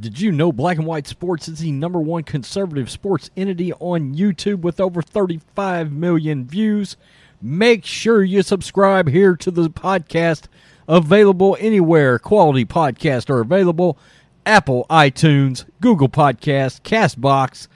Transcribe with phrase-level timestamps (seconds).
[0.00, 4.14] Did you know Black and White Sports is the number one conservative sports entity on
[4.14, 6.96] YouTube with over 35 million views?
[7.40, 10.44] Make sure you subscribe here to the podcast,
[10.88, 13.96] available anywhere quality podcasts are available
[14.44, 17.68] Apple, iTunes, Google Podcasts, Castbox,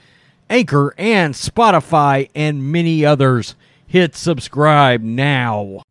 [0.49, 3.55] Anchor, and Spotify, and many others.
[3.87, 5.83] Hit subscribe now.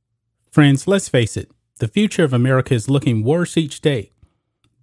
[0.50, 4.10] Friends, let's face it, the future of America is looking worse each day.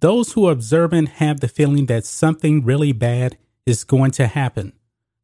[0.00, 4.72] Those who are observant have the feeling that something really bad is going to happen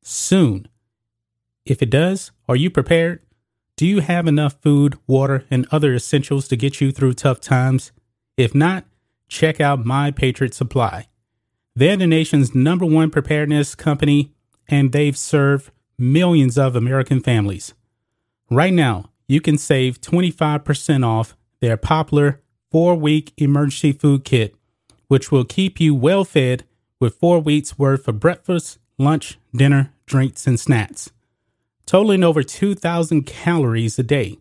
[0.02, 0.66] soon.
[1.64, 3.20] If it does, are you prepared?
[3.76, 7.92] Do you have enough food, water, and other essentials to get you through tough times?
[8.36, 8.84] If not,
[9.28, 11.06] check out My Patriot Supply.
[11.74, 14.32] They're the nation's number one preparedness company,
[14.68, 17.74] and they've served millions of American families.
[18.50, 24.54] Right now, you can save 25% off their popular four week emergency food kit,
[25.12, 26.64] which will keep you well fed
[26.98, 31.10] with four weeks worth of breakfast, lunch, dinner, drinks, and snacks,
[31.84, 34.38] totaling over 2,000 calories a day.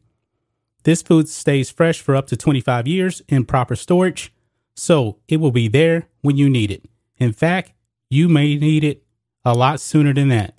[0.84, 4.32] This food stays fresh for up to 25 years in proper storage,
[4.74, 6.86] so it will be there when you need it.
[7.18, 7.74] In fact,
[8.10, 9.04] you may need it
[9.44, 10.56] a lot sooner than that.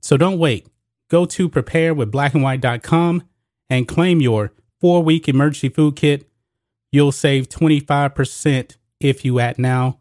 [0.00, 0.66] So don't wait.
[1.10, 3.22] Go to preparewithblackandwhite.com
[3.68, 6.26] and claim your four week emergency food kit.
[6.90, 9.98] You'll save 25% if you at now.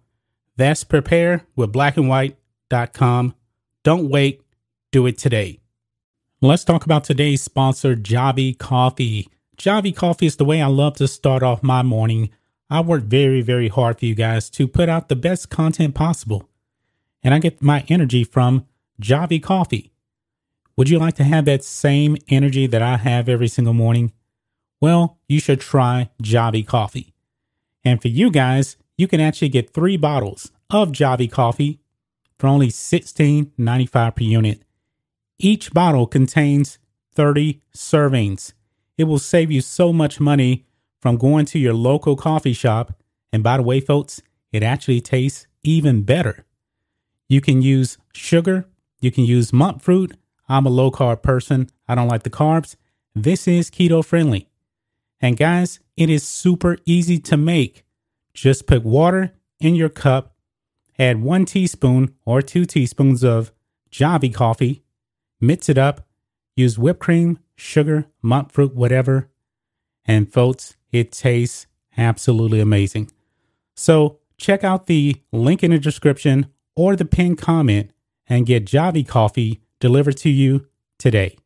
[0.57, 3.35] That's preparewithblackandwhite.com.
[3.83, 4.41] Don't wait.
[4.91, 5.59] Do it today.
[6.41, 9.29] Let's talk about today's sponsor, Javy Coffee.
[9.57, 12.29] Javy Coffee is the way I love to start off my morning.
[12.69, 16.49] I work very, very hard for you guys to put out the best content possible.
[17.23, 18.65] And I get my energy from
[18.99, 19.91] Javy Coffee.
[20.77, 24.13] Would you like to have that same energy that I have every single morning?
[24.79, 27.13] Well, you should try Javy Coffee.
[27.83, 31.79] And for you guys, you can actually get three bottles of Javy Coffee
[32.37, 34.61] for only $16.95 per unit.
[35.39, 36.77] Each bottle contains
[37.15, 38.53] 30 servings.
[38.99, 40.67] It will save you so much money
[40.99, 42.93] from going to your local coffee shop.
[43.33, 46.45] And by the way, folks, it actually tastes even better.
[47.27, 48.67] You can use sugar,
[48.99, 50.15] you can use monk fruit.
[50.47, 52.75] I'm a low carb person, I don't like the carbs.
[53.15, 54.47] This is keto friendly.
[55.19, 57.83] And guys, it is super easy to make.
[58.33, 60.35] Just put water in your cup,
[60.97, 63.51] add one teaspoon or two teaspoons of
[63.91, 64.83] Javy coffee,
[65.39, 66.07] mix it up,
[66.55, 69.29] use whipped cream, sugar, monk fruit, whatever.
[70.05, 73.11] And folks, it tastes absolutely amazing.
[73.75, 77.91] So check out the link in the description or the pinned comment
[78.27, 80.67] and get Javy coffee delivered to you
[80.97, 81.37] today.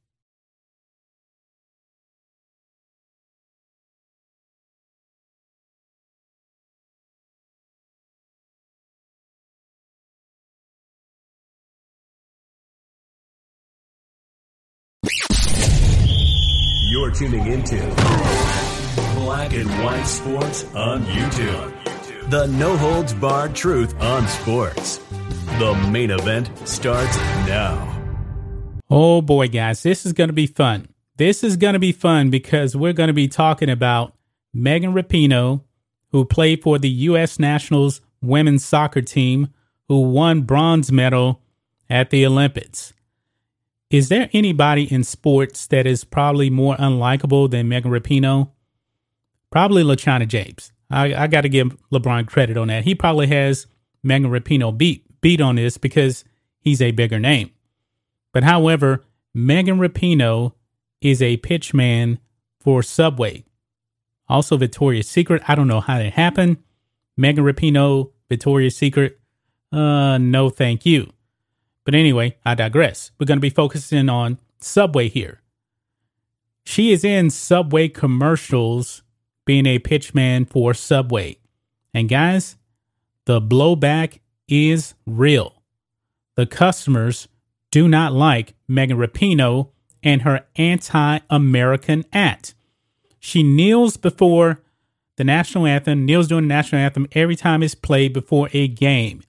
[20.25, 22.31] Sports on YouTube.
[22.31, 24.97] The no holds barred truth on sports.
[25.59, 27.15] The main event starts
[27.45, 28.01] now.
[28.89, 30.87] Oh boy, guys, this is going to be fun.
[31.17, 34.15] This is going to be fun because we're going to be talking about
[34.51, 35.61] Megan Rapinoe,
[36.11, 37.37] who played for the U.S.
[37.37, 39.53] Nationals women's soccer team,
[39.87, 41.39] who won bronze medal
[41.87, 42.93] at the Olympics.
[43.91, 48.49] Is there anybody in sports that is probably more unlikable than Megan Rapinoe?
[49.51, 50.71] Probably LaChana James.
[50.89, 52.83] I, I got to give LeBron credit on that.
[52.83, 53.67] He probably has
[54.03, 56.23] Megan Rapinoe beat beat on this because
[56.59, 57.51] he's a bigger name.
[58.31, 59.03] But however,
[59.33, 60.53] Megan Rapinoe
[61.01, 62.19] is a pitchman
[62.59, 63.45] for Subway.
[64.27, 65.41] Also, Victoria's Secret.
[65.47, 66.57] I don't know how that happened.
[67.17, 69.19] Megan Rapinoe, Victoria's Secret.
[69.71, 71.11] Uh, no, thank you.
[71.85, 73.11] But anyway, I digress.
[73.19, 75.41] We're going to be focusing on Subway here.
[76.65, 79.03] She is in Subway commercials
[79.45, 81.37] being a pitchman for Subway.
[81.93, 82.57] And guys,
[83.25, 85.61] the blowback is real.
[86.35, 87.27] The customers
[87.71, 89.69] do not like Megan Rapinoe
[90.03, 92.53] and her anti American act.
[93.19, 94.61] She kneels before
[95.17, 96.05] the national anthem.
[96.05, 99.23] Kneels during the national anthem every time it's played before a game.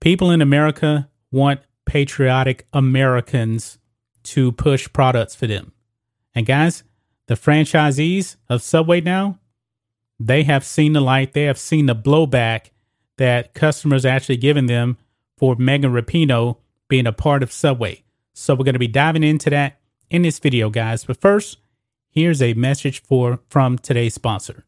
[0.00, 3.78] People in America want patriotic Americans
[4.22, 5.72] to push products for them.
[6.34, 6.84] And guys,
[7.26, 9.38] the franchisees of Subway now,
[10.18, 11.32] they have seen the light.
[11.32, 12.70] They have seen the blowback
[13.18, 14.96] that customers are actually giving them
[15.36, 16.56] for Megan Rapinoe
[16.88, 18.02] being a part of Subway.
[18.32, 19.78] So we're going to be diving into that
[20.10, 21.04] in this video, guys.
[21.04, 21.58] But first,
[22.10, 24.64] here's a message for from today's sponsor.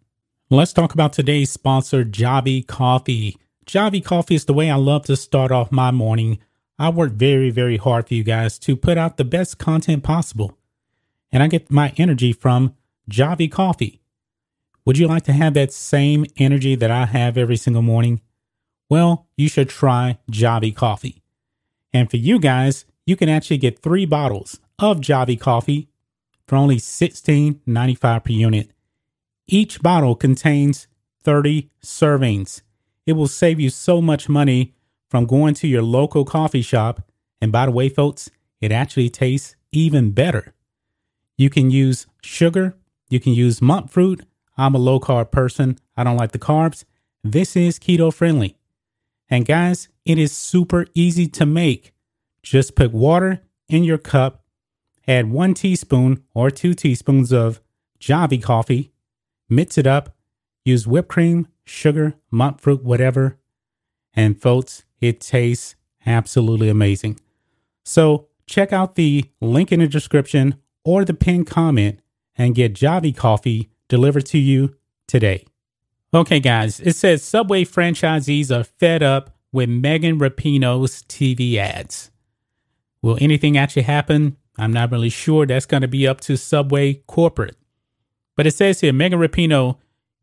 [0.51, 3.37] Let's talk about today's sponsor, Javy Coffee.
[3.67, 6.39] Javy Coffee is the way I love to start off my morning.
[6.79, 10.57] I work very, very hard for you guys to put out the best content possible.
[11.31, 12.75] And I get my energy from
[13.11, 14.01] Javy Coffee.
[14.85, 18.23] Would you like to have that same energy that I have every single morning?
[18.89, 21.23] Well, you should try Javy Coffee.
[21.93, 25.89] And for you guys, you can actually get three bottles of Javy Coffee
[26.47, 28.71] for only $16.95 per unit.
[29.47, 30.89] Each bottle contains
[31.23, 32.63] 30 servings.
[33.07, 34.75] It will save you so much money
[35.09, 37.03] from going to your local coffee shop.
[37.41, 38.31] And by the way, folks,
[38.61, 40.55] it actually tastes even better.
[41.39, 42.77] You can use sugar,
[43.09, 44.27] you can use monk fruit.
[44.57, 46.85] I'm a low carb person, I don't like the carbs.
[47.23, 48.57] This is keto friendly.
[49.31, 51.93] And guys, it is super easy to make.
[52.43, 54.43] Just put water in your cup,
[55.07, 57.61] add one teaspoon or two teaspoons of
[58.01, 58.91] Javy coffee,
[59.49, 60.17] mix it up,
[60.65, 63.39] use whipped cream, sugar, monk fruit, whatever.
[64.13, 67.21] And folks, it tastes absolutely amazing.
[67.85, 70.57] So check out the link in the description
[70.89, 72.01] or the pinned comment
[72.35, 74.75] and get Javy coffee delivered to you
[75.07, 75.45] today.
[76.15, 82.11] Okay, guys, it says Subway franchisees are fed up with Megan Rapinoe's TV ads.
[83.03, 84.39] Will anything actually happen?
[84.57, 85.45] I'm not really sure.
[85.45, 87.59] That's going to be up to Subway corporate.
[88.35, 89.77] But it says here Megan Rapinoe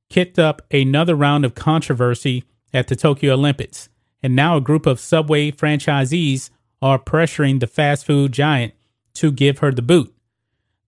[0.10, 3.88] kicked up another round of controversy at the Tokyo Olympics,
[4.24, 6.50] and now a group of Subway franchisees
[6.82, 8.74] are pressuring the fast food giant
[9.14, 10.15] to give her the boot.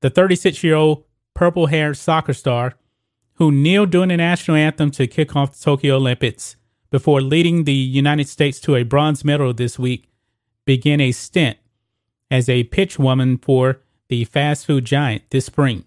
[0.01, 2.73] The 36 year old purple haired soccer star
[3.35, 6.55] who kneeled during the national anthem to kick off the Tokyo Olympics
[6.89, 10.09] before leading the United States to a bronze medal this week,
[10.65, 11.57] began a stint
[12.31, 15.83] as a pitch woman for the fast food giant this spring.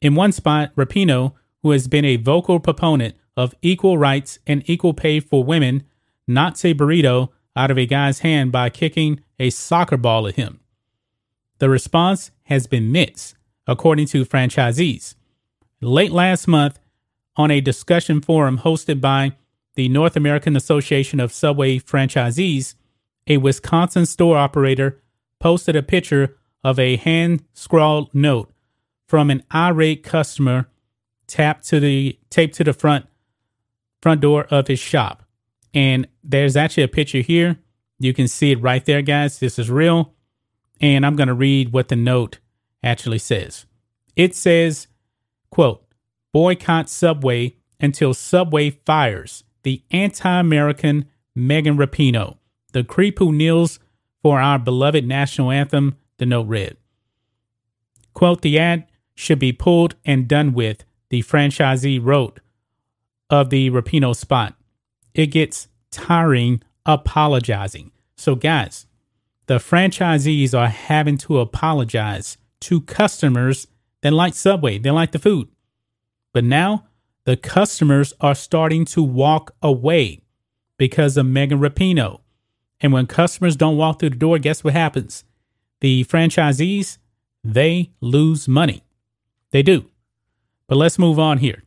[0.00, 4.94] In one spot, Rapinoe, who has been a vocal proponent of equal rights and equal
[4.94, 5.84] pay for women,
[6.26, 10.60] knocks a burrito out of a guy's hand by kicking a soccer ball at him.
[11.58, 13.34] The response has been mixed,
[13.68, 15.14] according to franchisees.
[15.80, 16.80] Late last month,
[17.36, 19.36] on a discussion forum hosted by
[19.76, 22.74] the North American Association of Subway Franchisees,
[23.28, 25.00] a Wisconsin store operator
[25.38, 28.52] posted a picture of a hand scrawled note
[29.06, 30.68] from an irate customer
[31.28, 33.06] tapped to the taped to the front
[34.02, 35.22] front door of his shop.
[35.72, 37.58] And there's actually a picture here.
[38.00, 39.38] You can see it right there, guys.
[39.38, 40.14] This is real.
[40.80, 42.38] And I'm going to read what the note
[42.82, 43.66] actually says.
[44.16, 44.88] It says,
[45.50, 45.84] quote,
[46.32, 52.36] boycott Subway until Subway fires the anti-American Megan Rapinoe,
[52.72, 53.78] the creep who kneels
[54.22, 56.76] for our beloved national anthem, the note read.
[58.14, 62.40] Quote, the ad should be pulled and done with, the franchisee wrote
[63.30, 64.54] of the Rapinoe spot.
[65.14, 67.92] It gets tiring apologizing.
[68.16, 68.86] So, guys,
[69.46, 73.66] the franchisees are having to apologize to customers
[74.02, 75.48] that like Subway, they like the food.
[76.32, 76.86] But now
[77.24, 80.22] the customers are starting to walk away
[80.76, 82.20] because of Megan Rapinoe.
[82.80, 85.24] And when customers don't walk through the door, guess what happens?
[85.80, 86.98] The franchisees,
[87.42, 88.82] they lose money.
[89.50, 89.90] They do.
[90.66, 91.64] But let's move on here.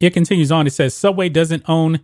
[0.00, 0.66] It continues on.
[0.66, 2.00] It says Subway doesn't own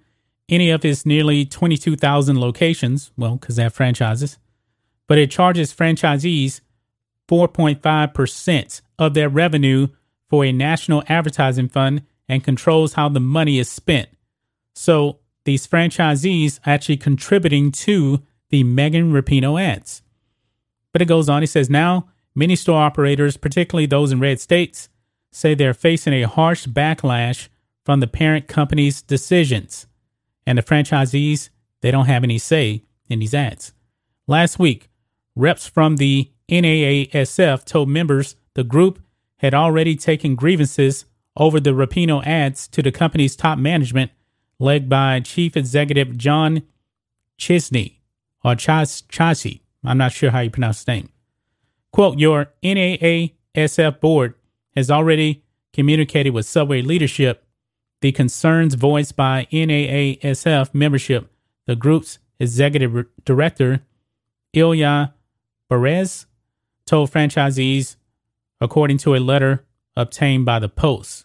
[0.49, 4.39] any of its nearly 22,000 locations, well, because they have franchises,
[5.07, 6.61] but it charges franchisees
[7.31, 9.89] 4.5% of their revenue
[10.29, 14.09] for a national advertising fund and controls how the money is spent.
[14.75, 20.03] So these franchisees are actually contributing to the Megan Rapinoe ads.
[20.93, 24.89] But it goes on, He says now many store operators, particularly those in red states,
[25.31, 27.49] say they're facing a harsh backlash
[27.85, 29.87] from the parent company's decisions.
[30.47, 33.73] And the franchisees, they don't have any say in these ads.
[34.27, 34.89] Last week,
[35.37, 39.01] reps from the NAASF told members the group
[39.39, 44.11] had already taken grievances over the Rapinoe ads to the company's top management,
[44.59, 46.63] led by Chief Executive John
[47.39, 47.97] Chisney,
[48.45, 49.61] or Chas Chasi.
[49.85, 51.09] I'm not sure how you pronounce his name.
[51.93, 54.35] Quote, your NAASF board
[54.77, 57.45] has already communicated with Subway leadership
[58.01, 61.31] the concerns voiced by NAASF membership.
[61.67, 63.83] The group's executive director,
[64.53, 65.15] Ilya
[65.69, 66.27] Perez,
[66.91, 67.95] told franchisees,
[68.61, 69.65] according to a letter
[69.97, 71.25] obtained by the Post.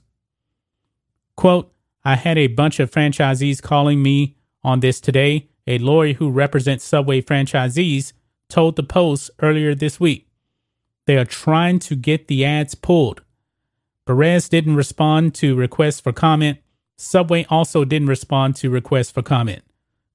[1.36, 5.50] Quote, I had a bunch of franchisees calling me on this today.
[5.66, 8.14] A lawyer who represents Subway franchisees
[8.48, 10.28] told the Post earlier this week.
[11.08, 13.24] They are trying to get the ads pulled.
[14.06, 16.60] Perez didn't respond to requests for comment.
[16.96, 19.64] Subway also didn't respond to requests for comment.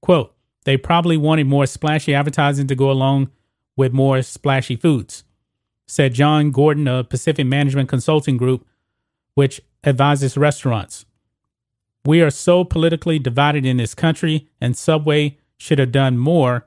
[0.01, 3.31] Quote, they probably wanted more splashy advertising to go along
[3.77, 5.25] with more splashy foods,
[5.91, 8.65] said John Gordon of Pacific Management Consulting Group,
[9.35, 11.05] which advises restaurants.
[12.05, 16.67] We are so politically divided in this country, and Subway should have done more,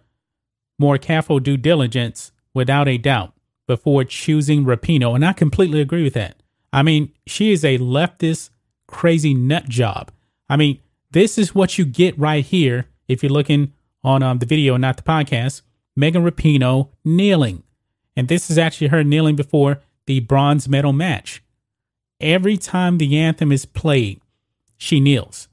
[0.78, 3.34] more careful due diligence, without a doubt,
[3.66, 5.16] before choosing Rapinoe.
[5.16, 6.44] And I completely agree with that.
[6.72, 8.50] I mean, she is a leftist,
[8.88, 10.12] crazy nut job.
[10.50, 10.80] I mean,
[11.12, 14.98] this is what you get right here if you're looking on um, the video not
[14.98, 15.62] the podcast.
[15.96, 17.64] Megan Rapinoe kneeling.
[18.16, 21.44] And this is actually her kneeling before the bronze medal match.
[22.20, 24.22] Every time the anthem is played,
[24.78, 25.48] she kneels.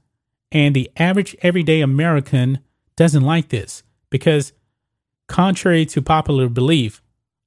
[0.51, 2.59] And the average everyday American
[2.95, 4.53] doesn't like this because,
[5.27, 7.01] contrary to popular belief,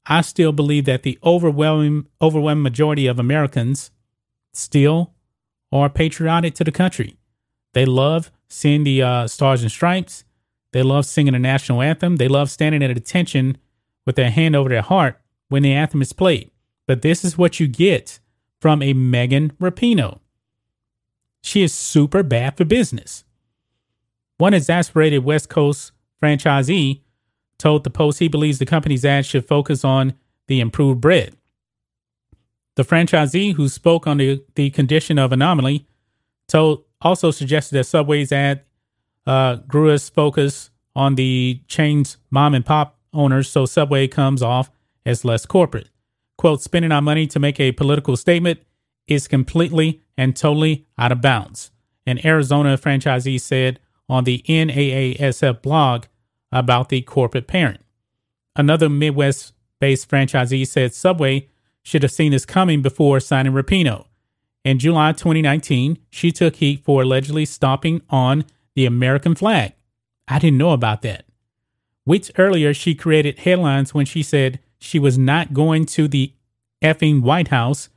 [0.07, 3.91] I still believe that the overwhelming overwhelming majority of Americans
[4.53, 5.13] still
[5.73, 7.17] are patriotic to the country.
[7.73, 10.25] They love seeing the uh, stars and stripes.
[10.73, 12.17] They love singing the national anthem.
[12.17, 13.59] They love standing at attention
[14.07, 16.51] with their hand over their heart when the anthem is played.
[16.87, 18.21] But this is what you get
[18.61, 20.21] from a Megan Rapinoe.
[21.43, 23.25] She is super bad for business.
[24.39, 25.93] One exasperated West Coast
[26.23, 27.03] franchisee
[27.59, 30.15] told the Post he believes the company's ads should focus on
[30.47, 31.37] the improved bread.
[32.77, 35.87] The franchisee who spoke on the, the condition of anomaly
[36.49, 38.63] told also suggested that Subway's ad
[39.27, 44.71] uh, grew its focus on the chain's mom and pop owners, so Subway comes off
[45.07, 45.89] as less corporate.
[46.37, 48.61] Quote, spending our money to make a political statement
[49.07, 51.71] is completely and totally out of bounds.
[52.07, 56.05] An Arizona franchisee said on the NAASF blog
[56.53, 57.81] about the corporate parent.
[58.57, 61.49] Another Midwest based franchisee said Subway
[61.83, 64.07] should have seen this coming before signing Rapinoe.
[64.65, 68.45] In July 2019, she took heat for allegedly stomping on
[68.75, 69.75] the American flag.
[70.27, 71.27] I didn't know about that.
[72.07, 76.35] Weeks earlier, she created headlines when she said she was not going to the
[76.83, 77.89] effing White House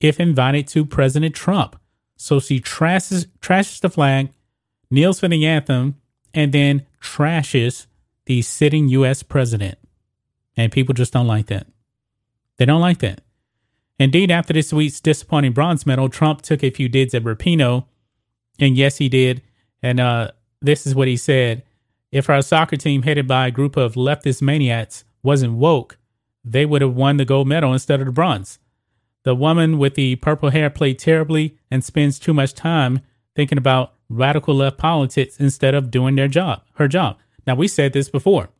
[0.00, 1.78] if invited to President Trump.
[2.16, 4.30] So she trashes, trashes the flag,
[4.90, 5.96] kneels for the anthem,
[6.32, 7.86] and then trashes
[8.26, 9.22] the sitting U.S.
[9.22, 9.78] president.
[10.56, 11.66] And people just don't like that.
[12.56, 13.20] They don't like that.
[13.98, 17.84] Indeed, after this week's disappointing bronze medal, Trump took a few digs at Rapinoe.
[18.58, 19.42] And yes, he did.
[19.82, 20.30] And uh,
[20.60, 21.64] this is what he said
[22.12, 25.98] If our soccer team, headed by a group of leftist maniacs, wasn't woke,
[26.44, 28.58] they would have won the gold medal instead of the bronze.
[29.24, 33.00] The woman with the purple hair played terribly and spends too much time
[33.34, 37.18] thinking about radical left politics instead of doing their job, her job.
[37.46, 38.50] Now, we said this before.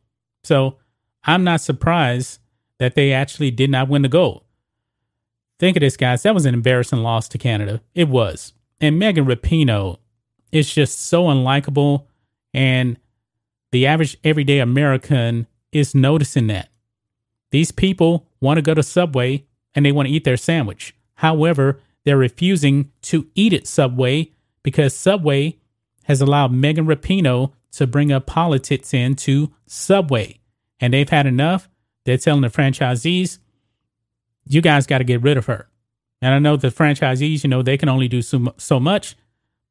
[0.43, 0.77] So
[1.25, 2.39] I'm not surprised
[2.79, 4.43] that they actually did not win the gold.
[5.59, 6.23] Think of this, guys.
[6.23, 7.81] That was an embarrassing loss to Canada.
[7.93, 8.53] It was.
[8.81, 9.99] And Megan Rapinoe
[10.51, 12.07] is just so unlikable.
[12.53, 12.97] And
[13.73, 16.69] the average everyday American is noticing that.
[17.49, 20.95] These people want to go to Subway and they want to eat their sandwich.
[21.15, 25.57] However, they're refusing to eat at Subway because Subway
[26.03, 30.39] has allowed Megan Rapinoe to bring up politics into Subway.
[30.79, 31.67] And they've had enough.
[32.05, 33.39] They're telling the franchisees,
[34.45, 35.67] you guys got to get rid of her.
[36.21, 39.15] And I know the franchisees, you know, they can only do so, so much.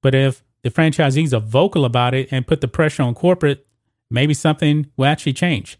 [0.00, 3.64] But if the franchisees are vocal about it and put the pressure on corporate,
[4.12, 5.78] maybe something will actually change.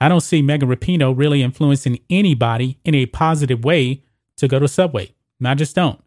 [0.00, 4.02] I don't see Megan Rapinoe really influencing anybody in a positive way
[4.36, 5.14] to go to Subway.
[5.44, 6.02] I just don't.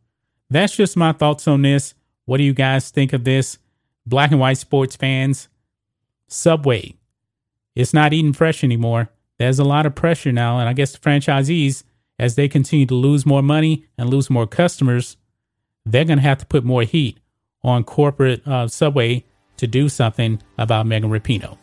[0.50, 1.94] That's just my thoughts on this.
[2.26, 3.58] What do you guys think of this?
[4.06, 5.48] Black and white sports fans,
[6.28, 6.96] Subway.
[7.76, 9.10] It's not eating fresh anymore.
[9.38, 10.60] There's a lot of pressure now.
[10.60, 11.84] And I guess the franchisees,
[12.18, 15.18] as they continue to lose more money and lose more customers,
[15.86, 17.20] they're going to have to put more heat
[17.64, 19.24] on corporate uh, Subway
[19.58, 21.58] to do something about Megan Rapinoe.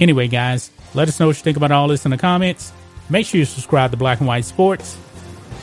[0.00, 2.72] Anyway, guys, let us know what you think about all this in the comments.
[3.08, 4.96] Make sure you subscribe to Black and White Sports,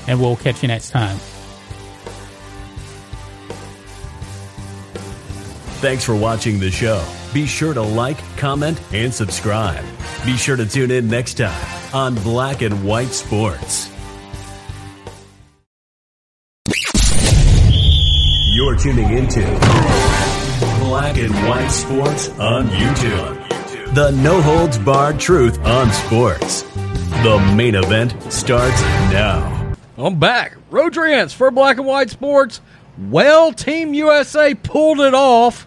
[0.08, 1.18] and we'll catch you next time.
[5.82, 7.04] Thanks for watching the show.
[7.34, 9.84] Be sure to like, comment, and subscribe.
[10.26, 13.90] Be sure to tune in next time on Black and White Sports.
[18.54, 19.42] You're tuning into
[20.92, 23.96] Black and White Sports on YouTube.
[23.96, 26.64] The no holds barred truth on sports.
[27.24, 29.74] The main event starts now.
[29.98, 30.58] I'm back.
[30.70, 32.60] Rodrance for Black and White Sports.
[32.98, 35.66] Well, Team USA pulled it off.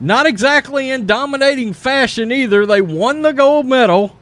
[0.00, 2.66] Not exactly in dominating fashion either.
[2.66, 4.16] They won the gold medal.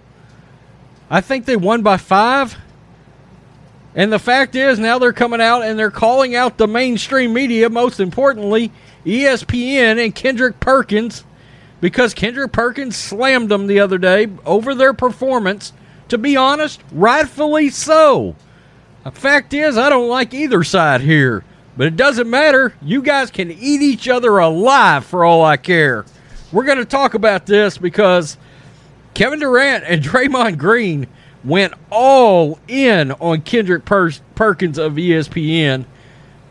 [1.09, 2.55] I think they won by five.
[3.95, 7.69] And the fact is, now they're coming out and they're calling out the mainstream media,
[7.69, 8.71] most importantly,
[9.05, 11.25] ESPN and Kendrick Perkins,
[11.81, 15.73] because Kendrick Perkins slammed them the other day over their performance.
[16.09, 18.35] To be honest, rightfully so.
[19.05, 21.45] The fact is, I don't like either side here,
[21.77, 22.75] but it doesn't matter.
[22.83, 26.05] You guys can eat each other alive for all I care.
[26.51, 28.39] We're going to talk about this because
[29.15, 31.07] Kevin Durant and Draymond Green
[31.45, 35.85] went all in on Kendrick per- Perkins of ESPN.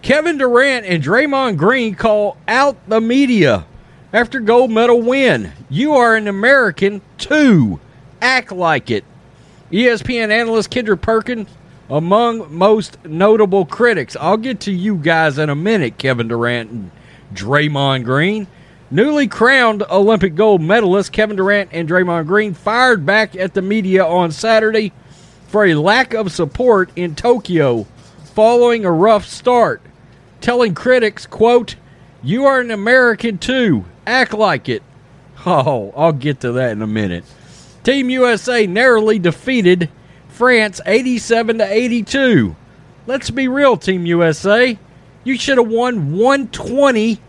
[0.01, 3.65] Kevin Durant and Draymond Green call out the media
[4.13, 5.51] after gold medal win.
[5.69, 7.79] You are an American too.
[8.21, 9.03] Act like it.
[9.71, 11.49] ESPN analyst Kendrick Perkins
[11.89, 14.15] among most notable critics.
[14.19, 16.91] I'll get to you guys in a minute, Kevin Durant and
[17.33, 18.47] Draymond Green.
[18.89, 24.05] Newly crowned Olympic gold medalist Kevin Durant and Draymond Green fired back at the media
[24.05, 24.93] on Saturday
[25.47, 27.85] for a lack of support in Tokyo
[28.33, 29.81] following a rough start,
[30.39, 31.75] telling critics, quote,
[32.23, 33.83] "You are an American too.
[34.05, 34.83] Act like it."
[35.45, 37.25] Oh, I'll get to that in a minute.
[37.83, 39.89] Team USA narrowly defeated
[40.29, 42.55] France 87 to 82.
[43.05, 44.77] Let's be real, Team USA.
[45.25, 47.19] You should have won 120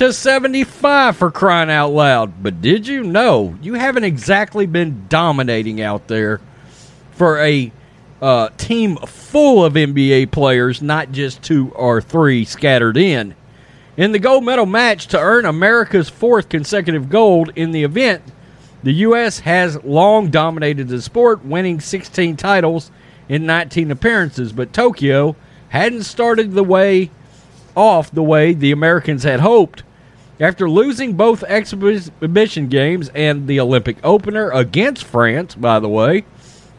[0.00, 2.42] to 75 for crying out loud.
[2.42, 6.40] But did you know you haven't exactly been dominating out there
[7.12, 7.70] for a
[8.22, 13.34] uh, team full of NBA players, not just two or three scattered in?
[13.98, 18.22] In the gold medal match to earn America's fourth consecutive gold in the event,
[18.82, 19.40] the U.S.
[19.40, 22.90] has long dominated the sport, winning 16 titles
[23.28, 25.36] in 19 appearances, but Tokyo
[25.68, 27.10] hadn't started the way
[27.76, 29.82] off the way the Americans had hoped.
[30.40, 36.24] After losing both exhibition games and the Olympic opener against France, by the way,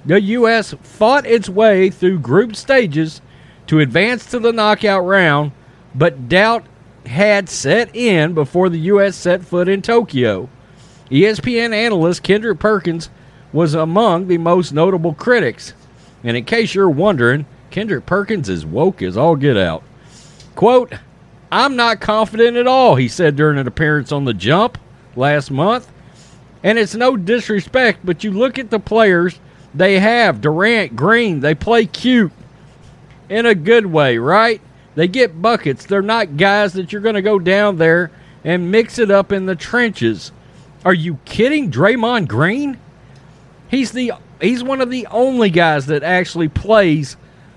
[0.03, 0.73] the U.S.
[0.81, 3.21] fought its way through group stages
[3.67, 5.51] to advance to the knockout round,
[5.93, 6.65] but doubt
[7.05, 9.15] had set in before the U.S.
[9.15, 10.49] set foot in Tokyo.
[11.11, 13.11] ESPN analyst Kendrick Perkins
[13.53, 15.73] was among the most notable critics.
[16.23, 19.83] And in case you're wondering, Kendrick Perkins is woke as all get out.
[20.55, 20.93] Quote,
[21.51, 24.77] I'm not confident at all, he said during an appearance on The Jump
[25.15, 25.91] last month.
[26.63, 29.39] And it's no disrespect, but you look at the players
[29.73, 32.31] they have Durant, Green, they play cute
[33.29, 34.61] in a good way, right?
[34.95, 35.85] They get buckets.
[35.85, 38.11] They're not guys that you're going to go down there
[38.43, 40.31] and mix it up in the trenches.
[40.83, 41.71] Are you kidding?
[41.71, 42.77] Draymond Green?
[43.69, 47.15] He's the he's one of the only guys that actually plays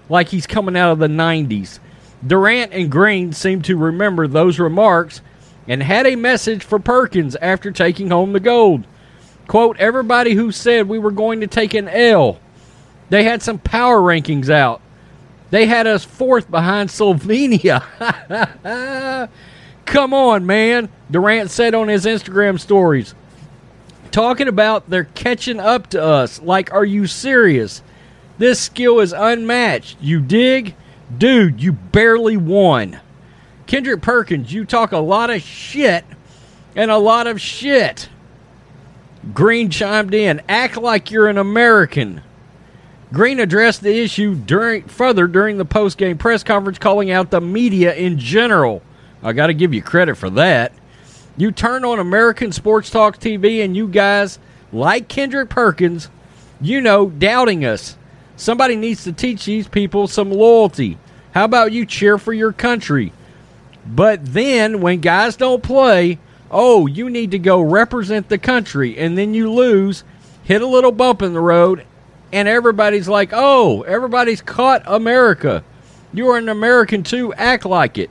[0.09, 1.81] like he's coming out of the 90s.
[2.27, 5.21] Durant and Green seem to remember those remarks
[5.69, 8.87] and had a message for Perkins after taking home the gold.
[9.47, 12.39] Quote, everybody who said we were going to take an L,
[13.11, 14.81] they had some power rankings out.
[15.51, 17.85] They had us fourth behind Slovenia.
[19.85, 23.15] Come on, man, Durant said on his Instagram stories.
[24.11, 26.41] Talking about they're catching up to us.
[26.41, 27.83] Like, are you serious?
[28.39, 29.99] This skill is unmatched.
[30.01, 30.75] You dig?
[31.17, 33.01] Dude, you barely won.
[33.67, 36.05] Kendrick Perkins, you talk a lot of shit
[36.77, 38.09] and a lot of shit.
[39.33, 42.23] Green chimed in, act like you're an American.
[43.13, 47.95] Green addressed the issue during further during the post-game press conference calling out the media
[47.95, 48.83] in general.
[49.23, 50.73] I got to give you credit for that.
[51.37, 54.39] You turn on American Sports Talk TV and you guys
[54.73, 56.09] like Kendrick Perkins,
[56.61, 57.97] you know, doubting us.
[58.37, 60.99] Somebody needs to teach these people some loyalty.
[61.33, 63.13] How about you cheer for your country?
[63.87, 66.19] But then when guys don't play,
[66.51, 70.05] oh, you need to go represent the country, and then you lose,
[70.45, 71.85] hit a little bump in the road,
[72.33, 75.63] and everybody's like, oh, everybody's caught America.
[76.13, 77.35] You are an American too.
[77.35, 78.11] Act like it.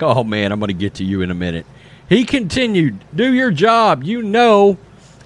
[0.00, 1.66] Oh, man, I'm going to get to you in a minute.
[2.08, 4.02] He continued, do your job.
[4.02, 4.78] You know,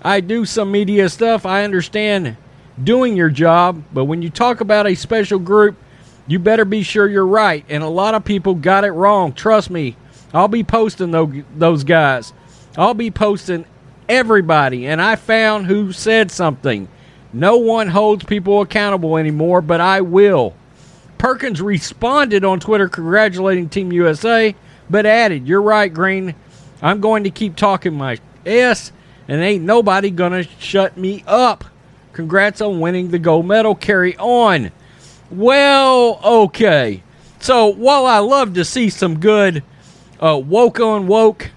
[0.02, 1.46] I do some media stuff.
[1.46, 2.36] I understand
[2.82, 5.76] doing your job, but when you talk about a special group,
[6.26, 7.64] you better be sure you're right.
[7.68, 9.32] And a lot of people got it wrong.
[9.32, 9.96] Trust me.
[10.32, 12.32] I'll be posting those guys.
[12.76, 13.66] I'll be posting
[14.08, 14.86] everybody.
[14.86, 16.88] And I found who said something.
[17.32, 20.54] No one holds people accountable anymore, but I will.
[21.18, 24.54] Perkins responded on Twitter congratulating Team USA
[24.90, 26.34] but added, You're right, Green.
[26.82, 28.92] I'm going to keep talking my S,
[29.26, 31.64] and ain't nobody going to shut me up.
[32.14, 33.74] Congrats on winning the gold medal.
[33.74, 34.70] Carry on.
[35.30, 37.02] Well, okay.
[37.40, 39.64] So while I love to see some good
[40.20, 41.50] uh, woke on woke,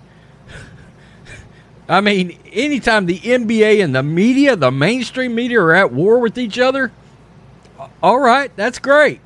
[1.89, 6.39] I mean, anytime the NBA and the media, the mainstream media, are at war with
[6.39, 6.91] each other,
[8.01, 9.21] all right, that's great.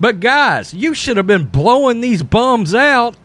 [0.00, 3.16] But guys, you should have been blowing these bums out,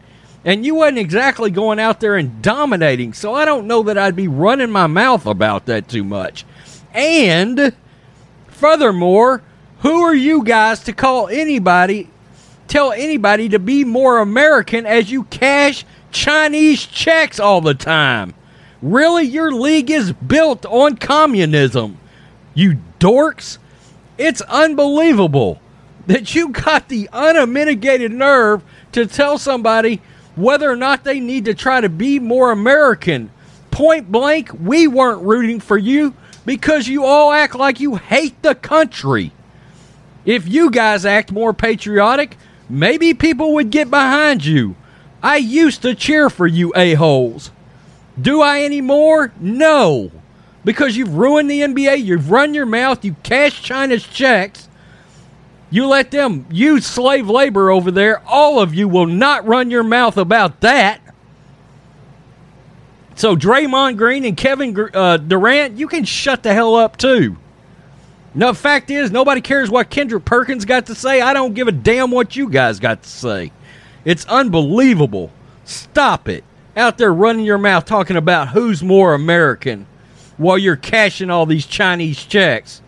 [0.46, 3.14] and you wasn't exactly going out there and dominating.
[3.14, 6.46] So I don't know that I'd be running my mouth about that too much.
[6.94, 7.74] And
[8.48, 9.42] furthermore,
[9.80, 12.10] who are you guys to call anybody,
[12.68, 18.34] tell anybody to be more American as you cash Chinese checks all the time?
[18.82, 21.98] Really, your league is built on communism.
[22.54, 23.58] You dorks.
[24.18, 25.62] It's unbelievable
[26.08, 30.02] that you got the unmitigated nerve to tell somebody
[30.36, 33.32] whether or not they need to try to be more American.
[33.70, 36.14] Point blank, we weren't rooting for you
[36.46, 39.32] because you all act like you hate the country.
[40.26, 42.38] If you guys act more patriotic,
[42.70, 44.76] maybe people would get behind you.
[45.24, 47.52] I used to cheer for you a-holes.
[48.20, 49.32] Do I anymore?
[49.40, 50.12] No.
[50.64, 54.68] Because you've ruined the NBA, you've run your mouth, you cash China's checks,
[55.72, 58.22] you let them use slave labor over there.
[58.28, 61.02] All of you will not run your mouth about that.
[63.22, 67.38] So Draymond Green and Kevin uh, Durant, you can shut the hell up too.
[68.34, 71.22] No, fact is, nobody cares what Kendrick Perkins got to say.
[71.22, 73.52] I don't give a damn what you guys got to say.
[74.06, 75.32] It's unbelievable.
[75.66, 76.44] Stop it.
[76.76, 79.86] Out there running your mouth talking about who's more American
[80.38, 82.82] while you're cashing all these Chinese checks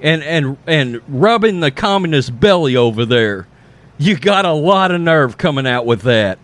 [0.00, 3.46] and and and rubbing the communist belly over there.
[3.98, 6.38] You got a lot of nerve coming out with that.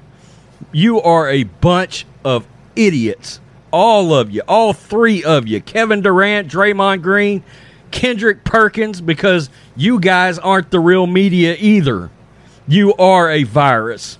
[0.70, 2.46] You are a bunch of
[2.77, 3.41] idiots.
[3.73, 5.61] All of you, all three of you.
[5.61, 7.43] Kevin Durant, Draymond Green,
[7.91, 12.11] Kendrick Perkins, because you guys aren't the real media either.
[12.69, 14.19] You are a virus.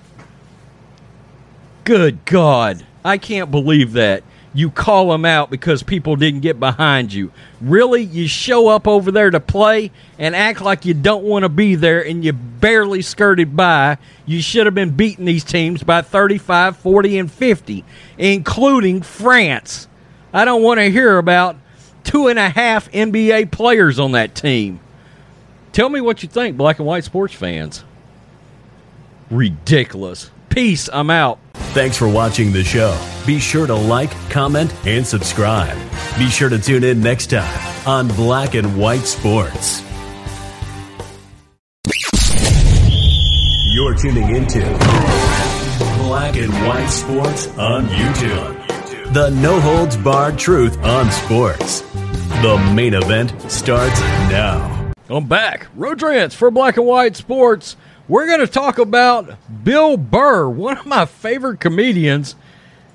[1.83, 2.85] Good God.
[3.03, 4.23] I can't believe that.
[4.57, 7.31] You call them out because people didn't get behind you.
[7.61, 8.01] Really?
[8.01, 11.75] You show up over there to play and act like you don't want to be
[11.75, 13.99] there and you barely skirted by.
[14.25, 17.85] You should have been beating these teams by 35, 40, and 50,
[18.17, 19.87] including France.
[20.33, 21.55] I don't want to hear about
[22.03, 24.79] two and a half NBA players on that team.
[25.71, 27.83] Tell me what you think, black and white sports fans.
[29.29, 30.31] Ridiculous.
[30.49, 30.89] Peace.
[30.91, 31.37] I'm out.
[31.77, 32.99] Thanks for watching the show.
[33.27, 35.77] Be sure to like, comment, and subscribe.
[36.17, 39.83] Be sure to tune in next time on Black and White Sports.
[43.71, 44.61] You're tuning into
[45.99, 49.13] Black and White Sports on YouTube.
[49.13, 51.81] The no holds barred truth on sports.
[52.41, 53.99] The main event starts
[54.31, 54.93] now.
[55.09, 55.67] I'm back.
[55.75, 57.75] Rodrance for Black and White Sports.
[58.09, 62.37] We're going to talk about Bill Burr, one of my favorite comedians.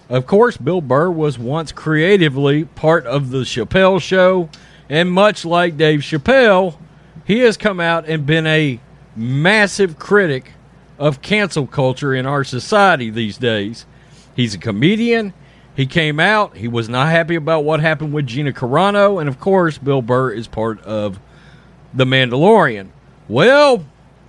[0.08, 4.48] Of course, Bill Burr was once creatively part of the Chappelle show,
[4.88, 6.78] and much like Dave Chappelle,
[7.26, 8.80] he has come out and been a
[9.14, 10.52] massive critic
[10.98, 13.84] of cancel culture in our society these days.
[14.34, 15.34] He's a comedian.
[15.76, 16.56] He came out.
[16.56, 20.30] He was not happy about what happened with Gina Carano, and of course, Bill Burr
[20.30, 21.20] is part of
[21.92, 22.88] The Mandalorian.
[23.28, 23.84] Well,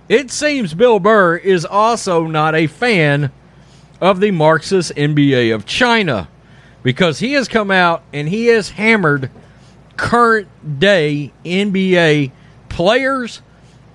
[0.08, 3.32] it seems Bill Burr is also not a fan
[4.00, 6.28] of the Marxist NBA of China
[6.82, 9.30] because he has come out and he has hammered
[9.96, 12.32] current day NBA
[12.68, 13.40] players,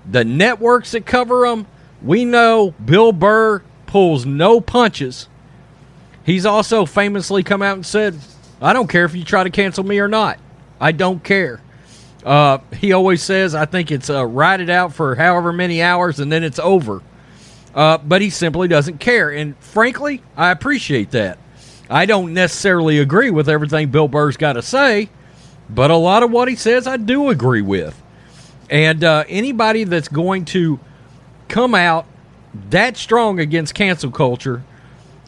[0.10, 1.68] the networks that cover them.
[2.02, 5.28] We know Bill Burr pulls no punches.
[6.26, 8.18] He's also famously come out and said,
[8.62, 10.40] I don't care if you try to cancel me or not.
[10.80, 11.62] I don't care.
[12.24, 16.20] Uh, he always says, I think it's uh, ride it out for however many hours
[16.20, 17.02] and then it's over.
[17.74, 19.30] Uh, but he simply doesn't care.
[19.30, 21.38] And frankly, I appreciate that.
[21.90, 25.10] I don't necessarily agree with everything Bill Burr's got to say,
[25.70, 28.00] but a lot of what he says I do agree with.
[28.70, 30.80] And uh, anybody that's going to
[31.48, 32.06] come out
[32.70, 34.64] that strong against cancel culture,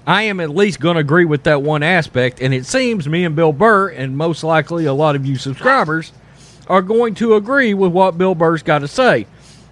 [0.06, 2.42] I am at least going to agree with that one aspect.
[2.42, 6.12] And it seems me and Bill Burr, and most likely a lot of you subscribers,
[6.68, 9.28] are going to agree with what Bill Burr's got to say.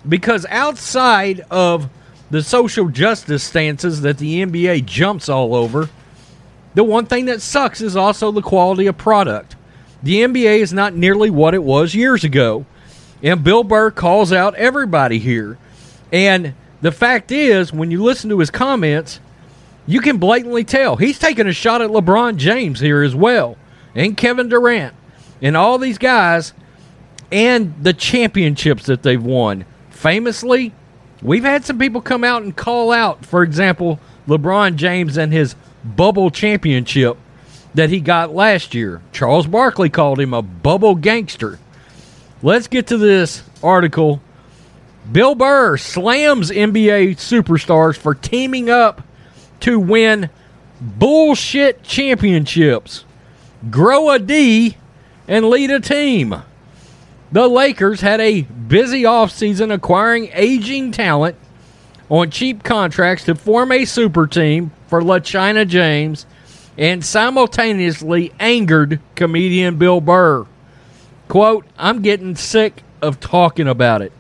[0.07, 1.89] Because outside of
[2.29, 5.89] the social justice stances that the NBA jumps all over,
[6.73, 9.55] the one thing that sucks is also the quality of product.
[10.03, 12.65] The NBA is not nearly what it was years ago.
[13.21, 15.57] And Bill Burr calls out everybody here.
[16.11, 19.19] And the fact is, when you listen to his comments,
[19.85, 23.57] you can blatantly tell he's taking a shot at LeBron James here as well,
[23.95, 24.93] and Kevin Durant,
[25.41, 26.53] and all these guys,
[27.31, 29.65] and the championships that they've won.
[29.89, 30.73] Famously,
[31.21, 35.55] we've had some people come out and call out, for example, LeBron James and his
[35.83, 37.17] bubble championship
[37.73, 39.01] that he got last year.
[39.11, 41.59] Charles Barkley called him a bubble gangster.
[42.41, 44.21] Let's get to this article.
[45.11, 49.01] Bill Burr slams NBA superstars for teaming up
[49.61, 50.29] to win
[50.79, 53.05] bullshit championships.
[53.69, 54.77] Grow a D
[55.27, 56.43] and lead a team.
[57.31, 61.35] The Lakers had a busy offseason acquiring aging talent
[62.09, 66.25] on cheap contracts to form a super team for LaChina James
[66.77, 70.47] and simultaneously angered comedian Bill Burr.
[71.27, 74.11] Quote, I'm getting sick of talking about it.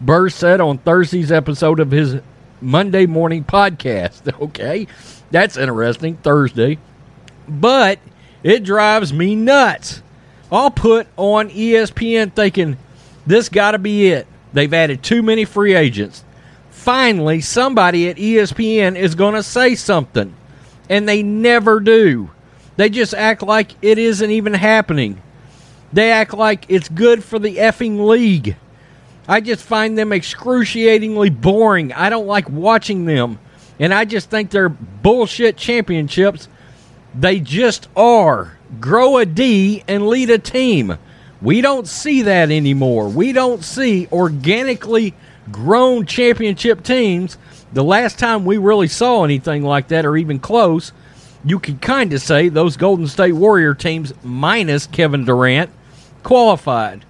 [0.00, 2.16] Burr said on Thursday's episode of his
[2.60, 4.22] Monday morning podcast.
[4.40, 4.88] Okay,
[5.30, 6.16] that's interesting.
[6.16, 6.78] Thursday.
[7.48, 8.00] But
[8.42, 10.02] it drives me nuts.
[10.50, 12.76] I'll put on ESPN thinking
[13.26, 14.26] this got to be it.
[14.52, 16.24] They've added too many free agents.
[16.70, 20.34] Finally, somebody at ESPN is going to say something.
[20.88, 22.30] And they never do.
[22.76, 25.20] They just act like it isn't even happening.
[25.92, 28.56] They act like it's good for the effing league.
[29.28, 31.92] I just find them excruciatingly boring.
[31.92, 33.40] I don't like watching them.
[33.80, 36.48] And I just think they're bullshit championships.
[37.14, 38.55] They just are.
[38.80, 40.98] Grow a D and lead a team.
[41.40, 43.08] We don't see that anymore.
[43.08, 45.14] We don't see organically
[45.52, 47.38] grown championship teams.
[47.72, 50.92] The last time we really saw anything like that or even close,
[51.44, 55.70] you could kind of say those Golden State Warrior teams minus Kevin Durant
[56.22, 57.04] qualified.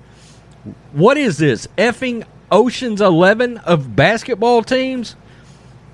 [0.93, 1.69] What is this?
[1.79, 5.17] Effing Ocean's 11 of basketball teams?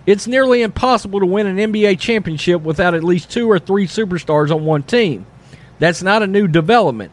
[0.07, 4.51] It's nearly impossible to win an NBA championship without at least two or three superstars
[4.51, 5.27] on one team.
[5.83, 7.11] That's not a new development.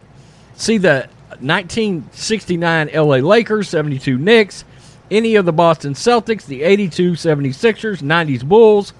[0.56, 4.64] See the 1969 LA Lakers, 72 Knicks,
[5.10, 8.94] any of the Boston Celtics, the 82 76ers, 90s Bulls,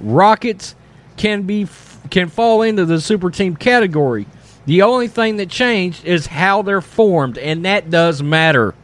[0.00, 0.74] Rockets
[1.16, 1.68] can be
[2.10, 4.26] can fall into the super team category.
[4.66, 8.74] The only thing that changed is how they're formed, and that does matter.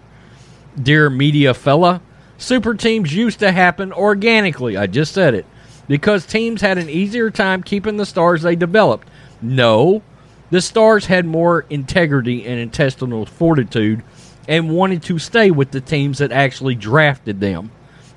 [0.80, 2.02] Dear media fella,
[2.38, 4.76] super teams used to happen organically.
[4.76, 5.44] I just said it.
[5.88, 9.08] Because teams had an easier time keeping the stars they developed.
[9.42, 10.02] No,
[10.50, 14.02] the stars had more integrity and intestinal fortitude
[14.48, 17.70] and wanted to stay with the teams that actually drafted them.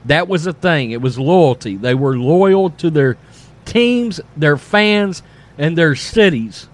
[0.06, 0.92] That was the thing.
[0.92, 1.76] It was loyalty.
[1.78, 3.18] They were loyal to their
[3.66, 5.24] teams, their fans,
[5.58, 6.68] and their cities.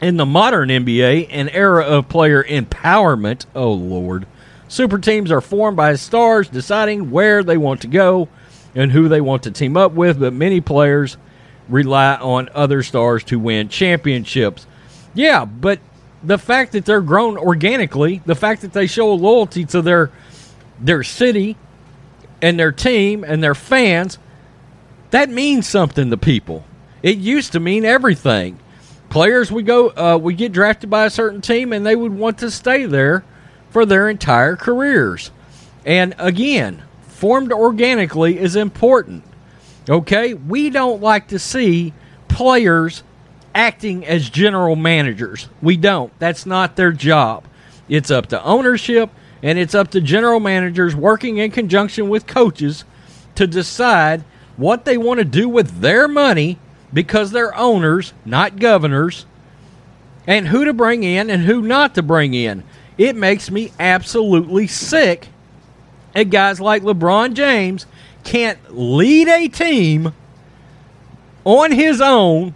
[0.00, 4.26] In the modern NBA, an era of player empowerment, oh Lord,
[4.66, 8.28] super teams are formed by stars deciding where they want to go
[8.74, 11.16] and who they want to team up with, but many players
[11.68, 14.66] rely on other stars to win championships.
[15.14, 15.80] Yeah, but
[16.22, 20.10] the fact that they're grown organically, the fact that they show loyalty to their
[20.80, 21.56] their city
[22.40, 24.18] and their team and their fans,
[25.10, 26.64] that means something to people.
[27.02, 28.58] It used to mean everything
[29.12, 32.38] players would go uh, would get drafted by a certain team and they would want
[32.38, 33.22] to stay there
[33.68, 35.30] for their entire careers.
[35.84, 39.22] And again, formed organically is important.
[39.88, 40.32] Okay?
[40.32, 41.92] We don't like to see
[42.28, 43.02] players
[43.54, 45.48] acting as general managers.
[45.60, 46.16] We don't.
[46.18, 47.44] That's not their job.
[47.88, 49.10] It's up to ownership
[49.42, 52.84] and it's up to general managers working in conjunction with coaches
[53.34, 54.24] to decide
[54.56, 56.58] what they want to do with their money
[56.92, 59.26] because they're owners, not governors,
[60.26, 62.62] and who to bring in and who not to bring in.
[62.98, 65.28] It makes me absolutely sick
[66.12, 67.86] that guys like LeBron James
[68.22, 70.12] can't lead a team
[71.44, 72.54] on his own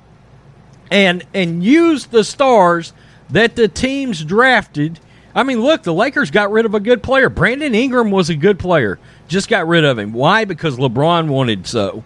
[0.90, 2.92] and and use the stars
[3.31, 5.01] that the teams drafted.
[5.35, 7.29] I mean, look, the Lakers got rid of a good player.
[7.29, 8.99] Brandon Ingram was a good player.
[9.29, 10.12] Just got rid of him.
[10.12, 10.44] Why?
[10.44, 12.05] Because LeBron wanted so.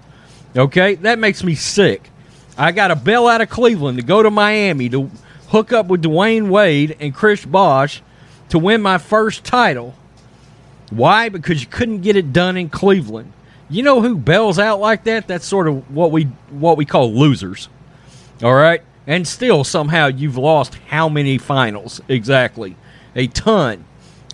[0.56, 0.96] Okay?
[0.96, 2.10] That makes me sick.
[2.58, 5.10] I got a bail out of Cleveland to go to Miami to
[5.48, 8.02] hook up with Dwyane Wade and Chris Bosh
[8.48, 9.94] to win my first title.
[10.90, 11.28] Why?
[11.28, 13.32] Because you couldn't get it done in Cleveland.
[13.68, 15.28] You know who bails out like that?
[15.28, 17.68] That's sort of what we what we call losers.
[18.42, 18.82] All right?
[19.06, 22.00] And still somehow you've lost how many finals?
[22.08, 22.76] Exactly.
[23.16, 23.84] A ton.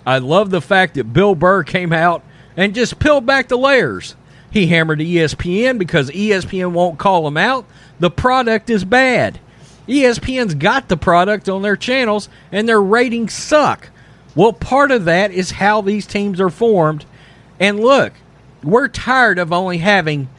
[0.05, 2.23] I love the fact that Bill Burr came out
[2.55, 4.15] and just peeled back the layers.
[4.49, 7.65] He hammered ESPN because ESPN won't call him out
[7.99, 9.39] the product is bad.
[9.87, 13.89] ESPN's got the product on their channels and their ratings suck.
[14.35, 17.05] Well, part of that is how these teams are formed.
[17.59, 18.13] And look,
[18.63, 20.29] we're tired of only having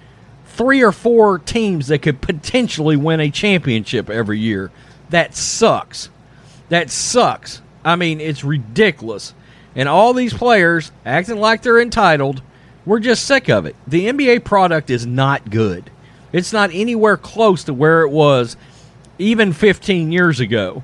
[0.58, 4.72] three or four teams that could potentially win a championship every year.
[5.10, 6.10] That sucks.
[6.68, 7.62] That sucks.
[7.84, 9.34] I mean, it's ridiculous.
[9.76, 12.42] And all these players acting like they're entitled,
[12.84, 13.76] we're just sick of it.
[13.86, 15.90] The NBA product is not good.
[16.32, 18.56] It's not anywhere close to where it was
[19.18, 20.82] even 15 years ago.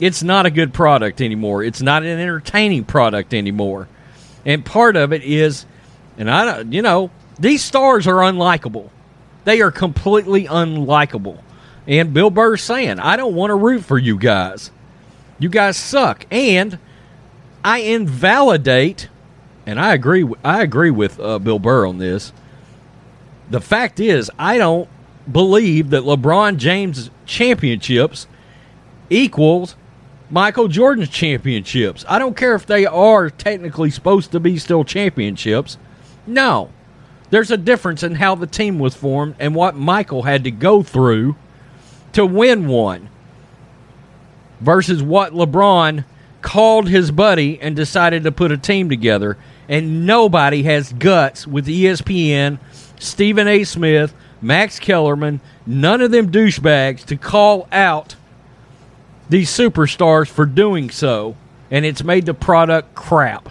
[0.00, 1.62] It's not a good product anymore.
[1.62, 3.86] It's not an entertaining product anymore.
[4.46, 5.66] And part of it is,
[6.16, 8.90] and I don't, you know, these stars are unlikable.
[9.44, 11.40] They are completely unlikable.
[11.86, 14.70] And Bill Burr's saying, I don't want to root for you guys.
[15.38, 16.26] You guys suck.
[16.30, 16.78] And
[17.64, 19.08] I invalidate,
[19.66, 20.28] and I agree.
[20.44, 22.32] I agree with uh, Bill Burr on this.
[23.50, 24.88] The fact is, I don't
[25.30, 28.26] believe that LeBron James championships
[29.10, 29.76] equals
[30.30, 32.04] Michael Jordan's championships.
[32.08, 35.78] I don't care if they are technically supposed to be still championships.
[36.26, 36.70] No.
[37.30, 40.82] There's a difference in how the team was formed and what Michael had to go
[40.82, 41.36] through
[42.12, 43.10] to win one
[44.60, 46.04] versus what LeBron
[46.40, 49.36] called his buddy and decided to put a team together.
[49.68, 52.58] And nobody has guts with ESPN,
[52.98, 53.64] Stephen A.
[53.64, 58.16] Smith, Max Kellerman, none of them douchebags to call out
[59.28, 61.36] these superstars for doing so.
[61.70, 63.50] And it's made the product crap.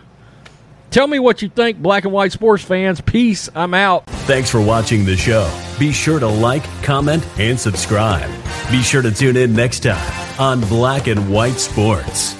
[0.89, 3.02] Tell me what you think, black and white sports fans.
[3.02, 3.50] Peace.
[3.54, 4.06] I'm out.
[4.26, 5.52] Thanks for watching the show.
[5.78, 8.30] Be sure to like, comment, and subscribe.
[8.71, 12.36] Be sure to tune in next time on Black and White Sports.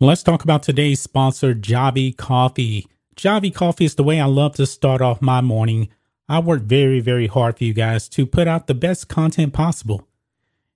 [0.00, 2.88] Let's talk about today's sponsor, Javy Coffee.
[3.14, 5.90] Javy Coffee is the way I love to start off my morning.
[6.28, 10.08] I work very, very hard for you guys to put out the best content possible.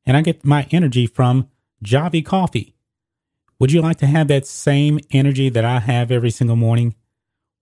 [0.04, 1.48] And I get my energy from
[1.84, 2.75] Javy Coffee.
[3.58, 6.94] Would you like to have that same energy that I have every single morning?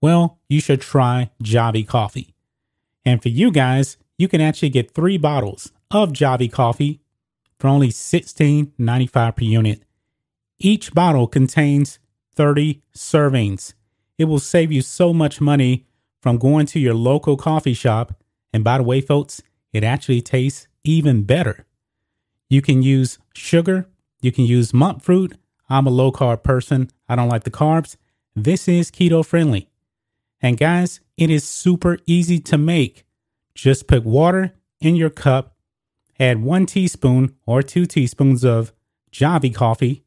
[0.01, 2.35] Well, you should try Javy Coffee.
[3.05, 7.01] And for you guys, you can actually get three bottles of Javy Coffee
[7.59, 9.83] for only $16.95 per unit.
[10.59, 11.99] Each bottle contains
[12.35, 13.75] 30 servings.
[14.19, 15.87] It will save you so much money
[16.21, 18.15] from going to your local coffee shop.
[18.53, 21.67] And by the way, folks, it actually tastes even better.
[22.49, 23.89] You can use sugar,
[24.21, 25.37] you can use monk fruit,
[25.69, 26.91] I'm a low carb person.
[27.09, 27.97] I don't like the carbs.
[28.37, 29.69] This is keto friendly.
[30.41, 33.05] And guys, it is super easy to make.
[33.55, 35.57] Just put water in your cup,
[36.19, 38.73] add one teaspoon or two teaspoons of
[39.13, 40.05] Javy coffee,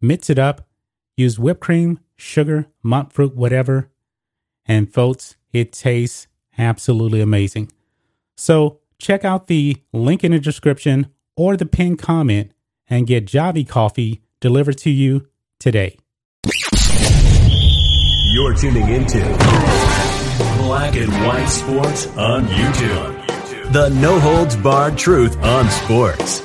[0.00, 0.66] mix it up,
[1.16, 3.90] use whipped cream, sugar, monk fruit, whatever.
[4.64, 7.70] And folks, it tastes absolutely amazing.
[8.36, 12.52] So check out the link in the description or the pinned comment
[12.88, 15.26] and get Javy coffee delivered to you
[15.58, 15.96] today.
[18.30, 19.20] You're tuning into
[20.58, 23.72] Black and White Sports on YouTube.
[23.72, 26.40] The no holds barred truth on sports.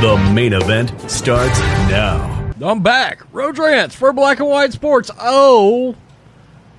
[0.00, 1.58] The main event starts
[1.90, 2.54] now.
[2.62, 3.20] I'm back.
[3.30, 5.10] Road Rants for Black and White Sports.
[5.20, 5.96] Oh,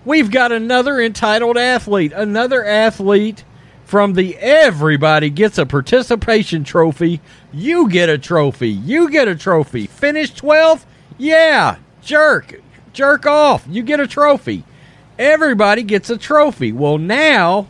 [0.04, 2.12] we've got another entitled athlete.
[2.12, 3.44] Another athlete
[3.86, 7.22] from the Everybody Gets a Participation Trophy.
[7.54, 8.70] You get a trophy.
[8.70, 9.88] You get a trophy.
[9.88, 10.86] Finish 12th?
[11.18, 11.78] Yeah.
[12.02, 12.60] Jerk.
[12.94, 13.66] Jerk off.
[13.70, 14.64] You get a trophy.
[15.18, 16.72] Everybody gets a trophy.
[16.72, 17.68] Well, now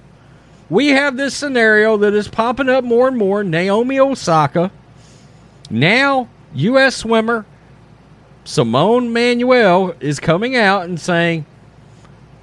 [0.69, 3.43] we have this scenario that is popping up more and more.
[3.43, 4.71] Naomi Osaka.
[5.69, 6.95] Now, U.S.
[6.95, 7.45] swimmer
[8.45, 11.45] Simone Manuel is coming out and saying,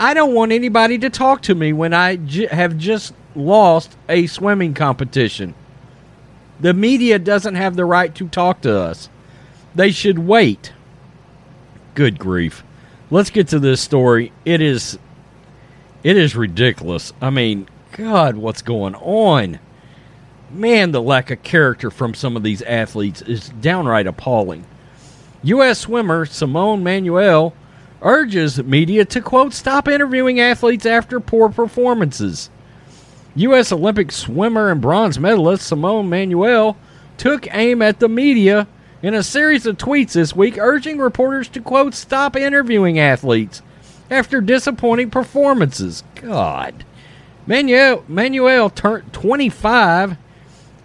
[0.01, 4.27] I don't want anybody to talk to me when I j- have just lost a
[4.27, 5.55] swimming competition.
[6.61, 9.09] The media doesn't have the right to talk to us.
[9.75, 10.73] They should wait.
[11.95, 12.63] Good grief.
[13.11, 14.33] Let's get to this story.
[14.45, 14.99] It is
[16.03, 17.13] it is ridiculous.
[17.21, 19.61] I mean, god, what's going on?
[20.51, 24.65] Man, the lack of character from some of these athletes is downright appalling.
[25.45, 27.55] US swimmer Simone Manuel
[28.03, 32.51] urges media to quote stop interviewing athletes after poor performances.
[33.35, 33.73] U.S.
[33.73, 36.77] Olympic swimmer and bronze medalist Simone Manuel
[37.17, 38.67] took aim at the media
[39.03, 43.63] in a series of tweets this week, urging reporters to, quote, stop interviewing athletes
[44.11, 46.05] after disappointing performances.
[46.15, 46.85] God.
[47.47, 50.17] Manuel, Manuel turned 25,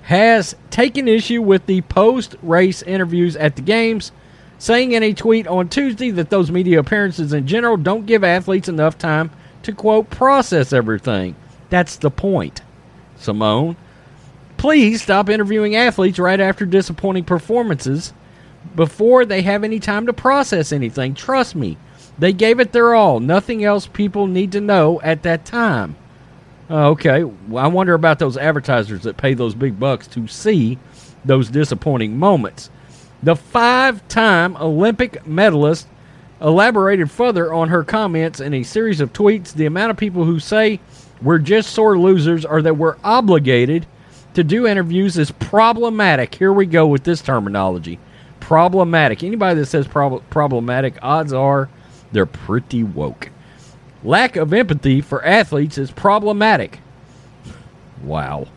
[0.03, 4.13] has taken issue with the post race interviews at the Games,
[4.57, 8.69] saying in a tweet on Tuesday that those media appearances in general don't give athletes
[8.69, 9.31] enough time
[9.63, 11.35] to, quote, process everything.
[11.69, 12.61] That's the point.
[13.17, 13.75] Simone,
[14.57, 18.13] please stop interviewing athletes right after disappointing performances
[18.75, 21.13] before they have any time to process anything.
[21.13, 21.77] Trust me,
[22.17, 23.19] they gave it their all.
[23.19, 25.95] Nothing else people need to know at that time.
[26.69, 27.23] Oh, okay.
[27.23, 30.77] Well, I wonder about those advertisers that pay those big bucks to see
[31.23, 32.69] those disappointing moments.
[33.23, 35.87] The five time Olympic medalist
[36.41, 39.53] elaborated further on her comments in a series of tweets.
[39.53, 40.79] The amount of people who say
[41.21, 43.85] we're just sore losers or that we're obligated
[44.33, 46.35] to do interviews is problematic.
[46.35, 47.99] Here we go with this terminology
[48.47, 49.23] problematic.
[49.23, 51.69] Anybody that says prob- problematic, odds are
[52.13, 53.29] they're pretty woke.
[54.05, 56.79] Lack of empathy for athletes is problematic.
[58.01, 58.47] Wow.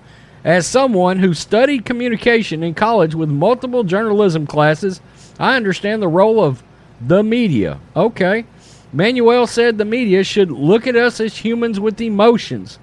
[0.45, 5.01] As someone who studied communication in college with multiple journalism classes,
[5.41, 6.63] I understand the role of
[7.01, 7.81] the media.
[7.97, 8.45] Okay.
[8.93, 12.79] Manuel said the media should look at us as humans with emotions.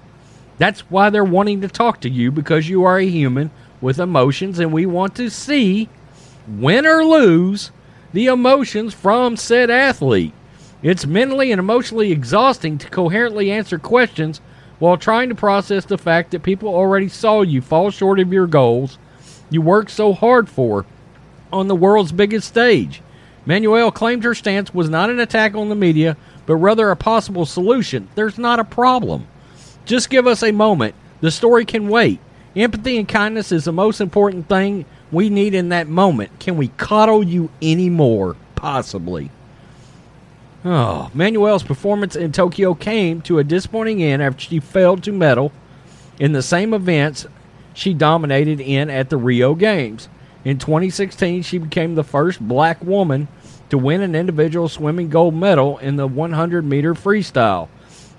[0.56, 3.50] That's why they're wanting to talk to you because you are a human
[3.80, 5.88] with emotions, and we want to see,
[6.48, 7.70] win or lose,
[8.12, 10.32] the emotions from said athlete.
[10.82, 14.40] It's mentally and emotionally exhausting to coherently answer questions
[14.78, 18.46] while trying to process the fact that people already saw you fall short of your
[18.46, 18.98] goals
[19.50, 20.84] you worked so hard for
[21.52, 23.00] on the world's biggest stage.
[23.46, 26.16] Manuel claimed her stance was not an attack on the media,
[26.46, 28.08] but rather a possible solution.
[28.14, 29.26] There's not a problem.
[29.84, 30.94] Just give us a moment.
[31.20, 32.20] The story can wait.
[32.54, 36.38] Empathy and kindness is the most important thing we need in that moment.
[36.40, 38.36] Can we coddle you anymore?
[38.54, 39.30] Possibly.
[40.64, 45.52] Oh, Manuel's performance in Tokyo came to a disappointing end after she failed to medal
[46.18, 47.26] in the same events
[47.74, 50.08] she dominated in at the Rio Games.
[50.48, 53.28] In 2016, she became the first black woman
[53.68, 57.68] to win an individual swimming gold medal in the 100 meter freestyle,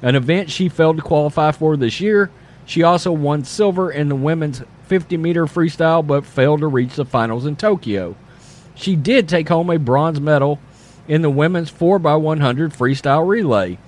[0.04, 2.30] an event she failed to qualify for this year.
[2.68, 7.04] She also won silver in the women's 50 meter freestyle but failed to reach the
[7.04, 8.16] finals in Tokyo.
[8.76, 10.60] She did take home a bronze medal
[11.08, 13.80] in the women's 4x100 freestyle relay.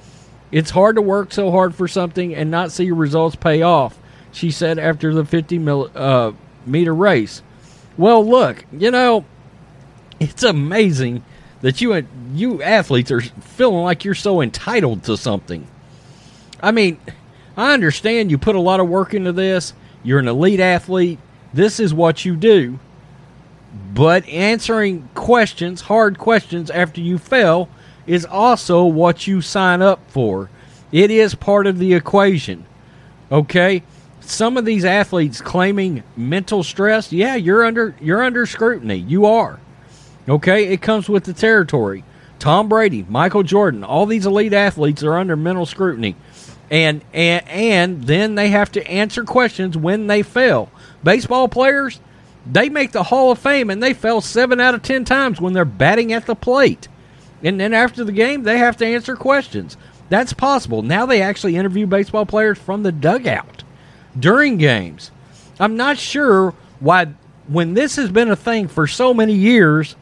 [0.52, 4.00] It's hard to work so hard for something and not see your results pay off,
[4.32, 6.32] she said after the 50 mil, uh,
[6.66, 7.44] meter race.
[8.02, 9.26] Well, look, you know,
[10.20, 11.24] it's amazing
[11.62, 15.68] that you you athletes are feeling like you're so entitled to something.
[16.64, 17.00] I mean,
[17.56, 19.76] I understand you put a lot of work into this.
[20.02, 21.20] You're an elite athlete.
[21.54, 22.80] This is what you do.
[23.94, 27.70] But answering questions, hard questions after you fail,
[28.08, 30.50] is also what you sign up for.
[30.92, 32.66] It is part of the equation.
[33.32, 33.84] Okay?
[34.32, 38.96] Some of these athletes claiming mental stress, yeah, you're under you're under scrutiny.
[38.96, 39.60] You are.
[40.28, 40.70] Okay?
[40.70, 42.06] It comes with the territory.
[42.40, 46.16] Tom Brady, Michael Jordan, all these elite athletes are under mental scrutiny.
[46.70, 50.72] And and and then they have to answer questions when they fail.
[51.04, 52.00] Baseball players,
[52.50, 55.52] they make the Hall of Fame and they fell seven out of ten times when
[55.52, 56.88] they're batting at the plate.
[57.44, 59.76] And then after the game, they have to answer questions.
[60.08, 60.84] That's possible.
[60.84, 63.61] Now they actually interview baseball players from the dugout
[64.20, 65.12] during games.
[65.60, 67.06] I'm not sure why,
[67.48, 69.96] when this has been a thing for so many years,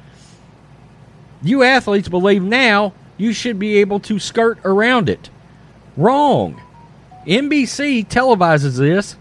[1.41, 5.29] you athletes believe now you should be able to skirt around it.
[5.97, 6.61] Wrong.
[7.25, 9.15] NBC televises this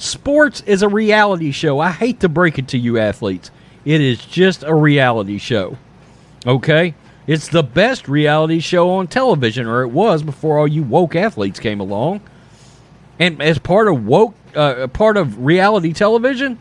[0.00, 1.78] Sports is a reality show.
[1.78, 3.50] I hate to break it to you, athletes.
[3.84, 5.76] It is just a reality show.
[6.46, 6.94] Okay?
[7.26, 11.60] It's the best reality show on television, or it was before all you woke athletes
[11.60, 12.22] came along.
[13.20, 16.58] And as part of woke, uh, part of reality television,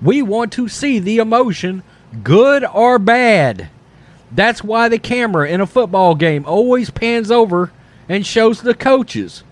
[0.00, 1.82] we want to see the emotion,
[2.22, 3.68] good or bad.
[4.30, 7.72] That's why the camera in a football game always pans over
[8.08, 9.42] and shows the coaches.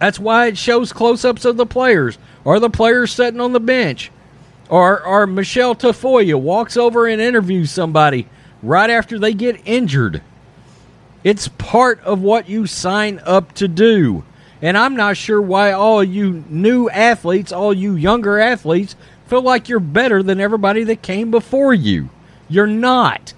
[0.00, 3.60] That's why it shows close ups of the players or the players sitting on the
[3.60, 4.10] bench.
[4.70, 8.26] Or, or Michelle Tafoya walks over and interviews somebody
[8.62, 10.22] right after they get injured.
[11.22, 14.24] It's part of what you sign up to do.
[14.62, 18.96] And I'm not sure why all you new athletes, all you younger athletes,
[19.26, 22.08] feel like you're better than everybody that came before you.
[22.48, 23.34] You're not.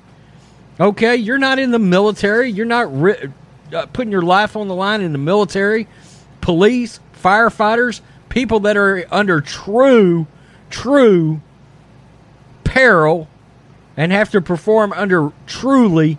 [0.78, 1.16] Okay?
[1.16, 2.50] You're not in the military.
[2.50, 3.32] You're not ri-
[3.72, 5.88] uh, putting your life on the line in the military
[6.40, 10.26] police, firefighters, people that are under true,
[10.70, 11.40] true
[12.64, 13.28] peril
[13.96, 16.18] and have to perform under truly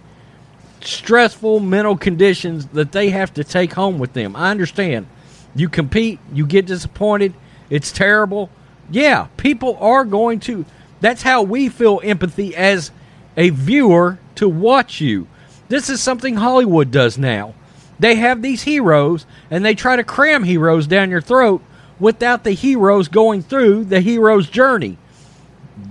[0.82, 4.36] stressful mental conditions that they have to take home with them.
[4.36, 5.08] I understand.
[5.56, 7.34] You compete, you get disappointed,
[7.70, 8.50] it's terrible.
[8.92, 10.66] Yeah, people are going to.
[11.02, 12.92] That's how we feel empathy as
[13.38, 15.28] a viewer to watch you.
[15.68, 17.54] This is something Hollywood does now.
[18.00, 21.62] They have these heroes and they try to cram heroes down your throat
[22.00, 24.98] without the heroes going through the hero's journey.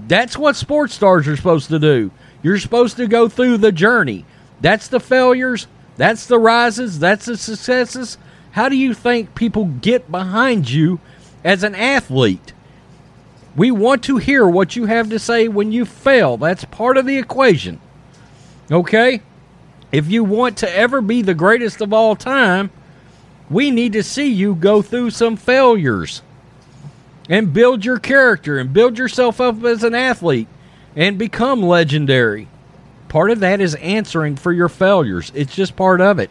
[0.06, 2.10] That's what sports stars are supposed to do.
[2.42, 4.24] You're supposed to go through the journey.
[4.60, 8.18] That's the failures, that's the rises, that's the successes.
[8.52, 11.00] How do you think people get behind you
[11.44, 12.52] as an athlete?
[13.56, 16.36] We want to hear what you have to say when you fail.
[16.36, 17.80] That's part of the equation.
[18.70, 19.22] Okay?
[19.90, 22.70] If you want to ever be the greatest of all time,
[23.50, 26.22] we need to see you go through some failures
[27.28, 30.48] and build your character and build yourself up as an athlete
[30.94, 32.48] and become legendary.
[33.08, 35.32] Part of that is answering for your failures.
[35.34, 36.30] It's just part of it.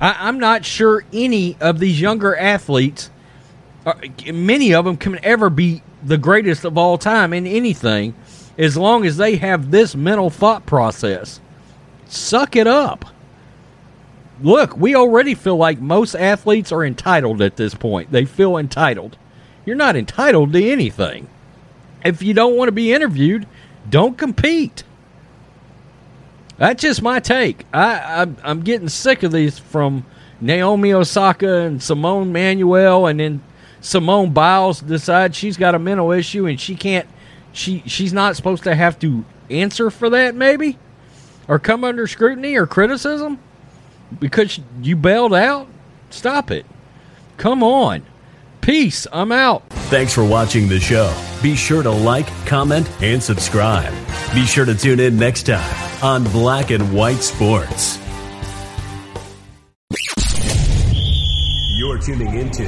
[0.00, 3.10] I, am not sure any of these younger athletes,
[3.86, 3.94] uh,
[4.32, 8.14] many of them, can ever be the greatest of all time in anything
[8.58, 11.40] as long as they have this mental thought process.
[12.06, 13.06] Suck it up.
[14.42, 18.10] Look, we already feel like most athletes are entitled at this point.
[18.10, 19.16] They feel entitled.
[19.64, 21.28] You're not entitled to anything.
[22.04, 23.46] If you don't want to be interviewed,
[23.88, 24.82] don't compete.
[26.56, 27.64] That's just my take.
[27.72, 30.04] I, I I'm getting sick of these from
[30.40, 33.42] Naomi Osaka and Simone Manuel, and then
[33.80, 37.08] Simone Biles decides she's got a mental issue and she can't.
[37.52, 40.78] She she's not supposed to have to answer for that, maybe,
[41.48, 43.38] or come under scrutiny or criticism
[44.18, 45.68] because you bailed out.
[46.10, 46.66] Stop it.
[47.36, 48.04] Come on.
[48.64, 49.06] Peace.
[49.12, 49.68] I'm out.
[49.90, 51.14] Thanks for watching the show.
[51.42, 53.92] Be sure to like, comment, and subscribe.
[54.32, 57.98] Be sure to tune in next time on Black and White Sports.
[61.76, 62.64] You're tuning into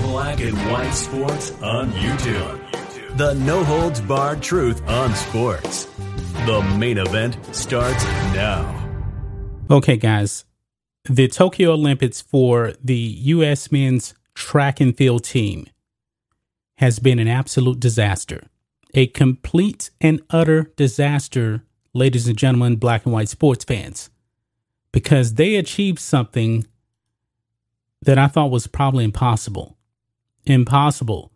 [0.00, 3.18] Black and White Sports on YouTube.
[3.18, 5.84] The no holds barred truth on sports.
[6.46, 8.02] The main event starts
[8.32, 8.80] now.
[9.70, 10.46] Okay, guys.
[11.04, 13.70] The Tokyo Olympics for the U.S.
[13.70, 15.66] men's track and field team
[16.78, 18.48] has been an absolute disaster.
[18.94, 21.62] A complete and utter disaster,
[21.92, 24.10] ladies and gentlemen, black and white sports fans,
[24.92, 26.66] because they achieved something
[28.02, 29.76] that I thought was probably impossible.
[30.44, 31.32] Impossible.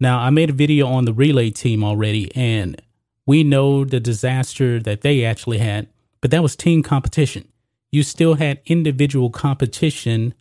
[0.00, 2.80] Now, I made a video on the relay team already, and
[3.26, 5.88] we know the disaster that they actually had,
[6.20, 7.48] but that was team competition.
[7.90, 10.34] You still had individual competition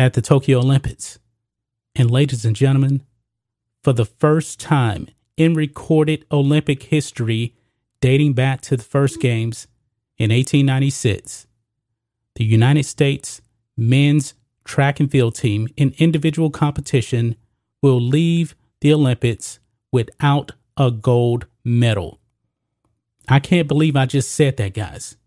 [0.00, 1.18] at the Tokyo Olympics.
[1.94, 3.02] And ladies and gentlemen,
[3.84, 7.54] for the first time in recorded Olympic history,
[8.00, 9.68] dating back to the first games
[10.16, 11.46] in 1896,
[12.36, 13.42] the United States
[13.76, 14.32] men's
[14.64, 17.36] track and field team in individual competition
[17.82, 19.58] will leave the Olympics
[19.92, 22.20] without a gold medal.
[23.28, 25.18] I can't believe I just said that, guys.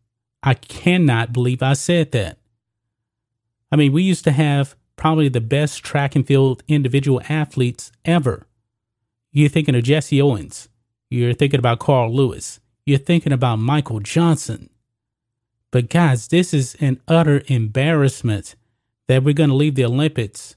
[0.42, 2.40] I cannot believe I said that.
[3.74, 8.46] I mean, we used to have probably the best track and field individual athletes ever.
[9.32, 10.70] You're thinking of Jesse Owens.
[11.10, 12.60] You're thinking about Carl Lewis.
[12.86, 14.70] You're thinking about Michael Johnson.
[15.72, 18.54] But guys, this is an utter embarrassment
[19.08, 20.56] that we're going to leave the Olympics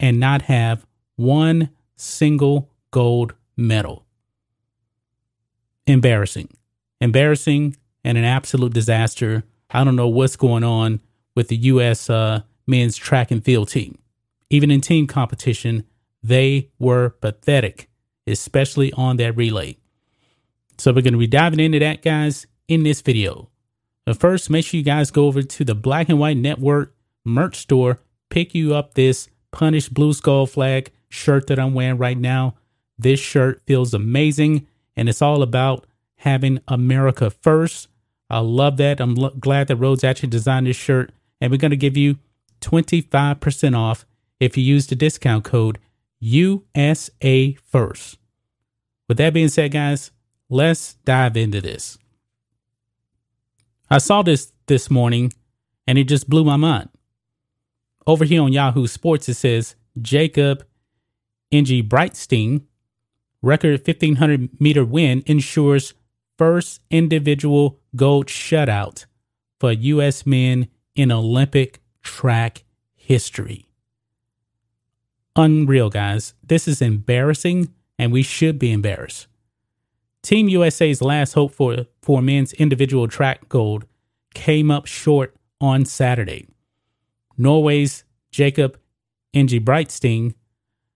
[0.00, 4.04] and not have one single gold medal.
[5.86, 6.48] Embarrassing.
[7.00, 9.44] Embarrassing and an absolute disaster.
[9.70, 10.98] I don't know what's going on
[11.36, 12.10] with the U.S.
[12.10, 13.98] Uh, men's track and field team.
[14.50, 15.84] Even in team competition,
[16.22, 17.88] they were pathetic,
[18.26, 19.76] especially on that relay.
[20.78, 23.48] So we're going to be diving into that, guys, in this video.
[24.04, 26.94] But first, make sure you guys go over to the Black and White Network
[27.24, 27.98] merch store,
[28.30, 32.54] pick you up this Punish Blue Skull flag shirt that I'm wearing right now.
[32.98, 35.86] This shirt feels amazing, and it's all about
[36.16, 37.88] having America first.
[38.30, 39.00] I love that.
[39.00, 42.18] I'm lo- glad that Rhodes actually designed this shirt, and we're going to give you
[42.66, 44.04] 25% off
[44.40, 45.78] if you use the discount code
[46.18, 48.18] USA First.
[49.08, 50.10] With that being said, guys,
[50.48, 51.96] let's dive into this.
[53.88, 55.32] I saw this this morning
[55.86, 56.88] and it just blew my mind.
[58.04, 60.64] Over here on Yahoo Sports, it says Jakob
[61.52, 62.62] Ingebrigtsen
[63.42, 65.94] record 1500 meter win ensures
[66.36, 69.06] first individual gold shutout
[69.60, 70.26] for U.S.
[70.26, 72.62] men in Olympic track
[72.94, 73.66] history.
[75.34, 76.34] Unreal, guys.
[76.42, 79.26] This is embarrassing, and we should be embarrassed.
[80.22, 83.86] Team USA's last hope for, for men's individual track gold
[84.34, 86.46] came up short on Saturday.
[87.36, 88.78] Norway's Jakob
[89.34, 90.34] Ingebrigtsen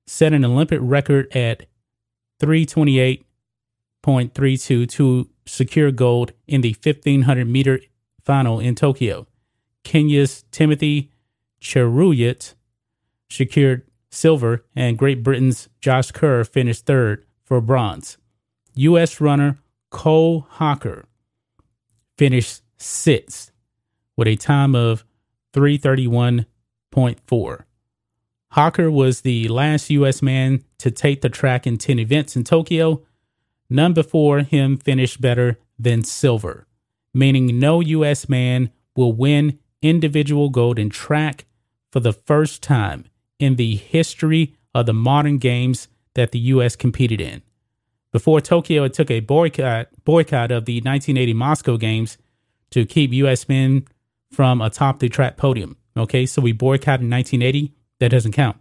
[0.06, 1.66] set an Olympic record at
[2.40, 7.80] 328.32 to secure gold in the 1500 meter
[8.24, 9.26] final in Tokyo.
[9.84, 11.10] Kenya's Timothy
[11.60, 12.54] Cheruiyot
[13.28, 18.18] secured silver, and Great Britain's Josh Kerr finished third for bronze.
[18.74, 19.20] U.S.
[19.20, 19.58] runner
[19.90, 21.06] Cole Hocker
[22.16, 23.50] finished sixth
[24.16, 25.04] with a time of
[25.52, 26.46] 331
[26.92, 27.64] 8.4.
[28.52, 30.22] Hocker was the last U.S.
[30.22, 33.02] man to take the track in 10 events in Tokyo.
[33.68, 36.66] None before him finished better than silver,
[37.14, 38.28] meaning no U.S.
[38.28, 41.46] man will win individual gold in track
[41.90, 43.04] for the first time
[43.38, 46.76] in the history of the modern games that the U.S.
[46.76, 47.42] competed in.
[48.12, 52.18] Before Tokyo, it took a boycott, boycott of the 1980 Moscow Games
[52.70, 53.48] to keep U.S.
[53.48, 53.86] men
[54.30, 55.76] from atop the track podium.
[55.96, 57.72] Okay, so we boycotted in 1980.
[57.98, 58.56] That doesn't count.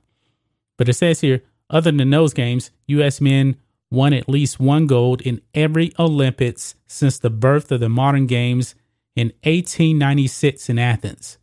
[0.77, 3.21] But it says here, other than those games, U.S.
[3.21, 3.55] men
[3.91, 8.75] won at least one gold in every Olympics since the birth of the modern games
[9.19, 11.37] in 1896 in Athens.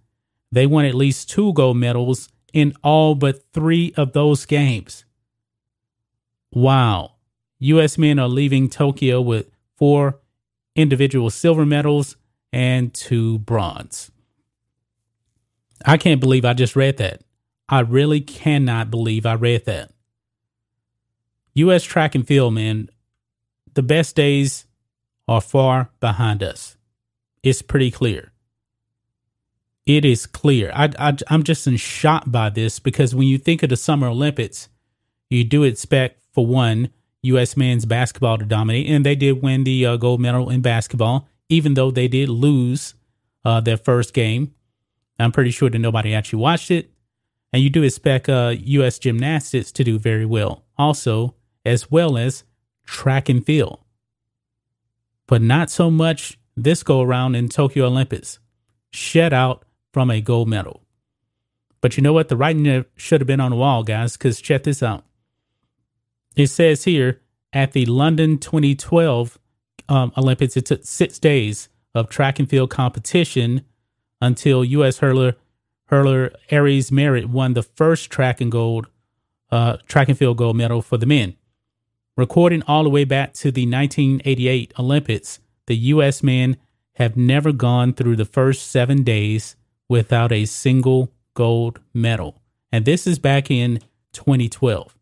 [0.51, 5.05] They won at least two gold medals in all but three of those games.
[6.51, 7.17] Wow.
[7.59, 7.99] U.S.
[7.99, 10.21] men are leaving Tokyo with four
[10.75, 12.17] individual silver medals
[12.51, 14.11] and two bronze.
[15.85, 17.21] I can't believe I just read that.
[17.69, 19.91] I really cannot believe I read that.
[21.53, 21.85] U.S.
[21.85, 22.89] track and field, man,
[23.75, 24.65] the best days
[25.29, 26.76] are far behind us.
[27.47, 28.33] It's pretty clear.
[29.87, 30.73] It is clear.
[30.75, 34.09] I, I, I'm just in shock by this because when you think of the Summer
[34.09, 34.69] Olympics,
[35.31, 36.91] you do expect, for one,
[37.23, 37.57] U.S.
[37.57, 41.75] men's basketball to dominate, and they did win the uh, gold medal in basketball, even
[41.75, 42.95] though they did lose
[43.45, 44.53] uh, their first game.
[45.21, 46.91] I'm pretty sure that nobody actually watched it.
[47.53, 48.99] And you do expect uh, U.S.
[48.99, 52.43] gymnastics to do very well, also, as well as
[52.85, 53.85] track and field.
[55.29, 58.39] But not so much this go around in Tokyo Olympics.
[58.91, 60.83] shed out from a gold medal.
[61.83, 62.29] But you know what?
[62.29, 65.05] The writing should have been on the wall, guys, because check this out.
[66.35, 67.21] It says here
[67.53, 69.39] at the London 2012
[69.89, 73.65] um, Olympics, it took six days of track and field competition
[74.21, 74.99] until U.S.
[74.99, 75.37] hurler
[75.87, 78.89] hurler Aries Merritt won the first track and gold
[79.51, 81.37] uh, track and field gold medal for the men.
[82.17, 86.23] Recording all the way back to the 1988 Olympics, the U.S.
[86.23, 86.57] men
[86.95, 89.57] have never gone through the first seven days
[89.89, 92.41] without a single gold medal.
[92.73, 93.81] And this is back in
[94.13, 94.97] 2012.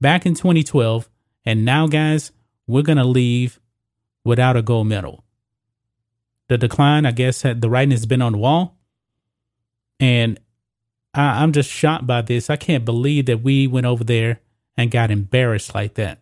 [0.00, 1.08] Back in 2012.
[1.44, 2.32] And now, guys,
[2.66, 3.60] we're going to leave
[4.24, 5.24] without a gold medal.
[6.48, 8.76] The decline, I guess, had the writing has been on the wall.
[10.00, 10.38] And
[11.14, 12.50] I, I'm just shocked by this.
[12.50, 14.40] I can't believe that we went over there
[14.76, 16.20] and got embarrassed like that.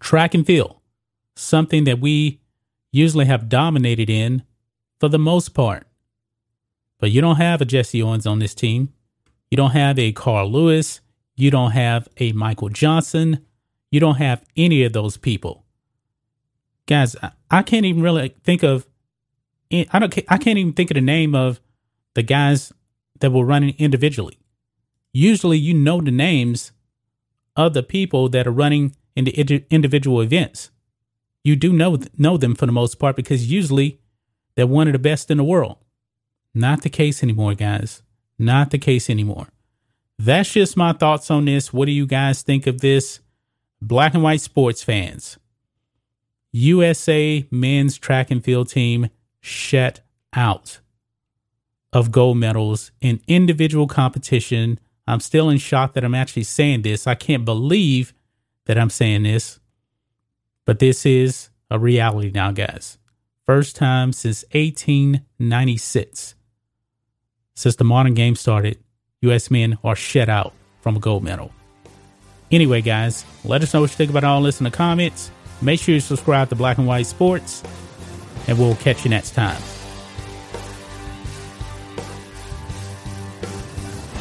[0.00, 0.76] Track and field,
[1.34, 2.40] something that we
[2.90, 4.42] usually have dominated in
[5.00, 5.86] for the most part.
[6.98, 8.92] But you don't have a Jesse Owens on this team.
[9.50, 11.00] You don't have a Carl Lewis.
[11.34, 13.44] You don't have a Michael Johnson.
[13.90, 15.64] You don't have any of those people.
[16.86, 17.16] Guys,
[17.50, 18.86] I can't even really think of
[19.72, 21.60] I don't I can't even think of the name of
[22.14, 22.72] the guys
[23.20, 24.38] that were running individually.
[25.12, 26.72] Usually you know the names
[27.56, 30.70] of the people that are running in the individual events.
[31.44, 34.00] You do know know them for the most part because usually
[34.54, 35.78] they're one of the best in the world.
[36.54, 38.02] Not the case anymore, guys.
[38.38, 39.48] Not the case anymore.
[40.18, 41.72] That's just my thoughts on this.
[41.72, 43.20] What do you guys think of this?
[43.80, 45.38] Black and white sports fans.
[46.52, 49.08] USA men's track and field team
[49.40, 50.00] shut
[50.34, 50.80] out
[51.92, 54.78] of gold medals in individual competition.
[55.06, 57.06] I'm still in shock that I'm actually saying this.
[57.06, 58.14] I can't believe
[58.66, 59.58] that I'm saying this,
[60.64, 62.98] but this is a reality now, guys.
[63.46, 66.34] First time since 1896.
[67.54, 68.78] Since the modern game started,
[69.22, 69.50] U.S.
[69.50, 71.52] men are shut out from a gold medal.
[72.50, 75.30] Anyway, guys, let us know what you think about all this in the comments.
[75.60, 77.62] Make sure you subscribe to Black and White Sports,
[78.46, 79.60] and we'll catch you next time.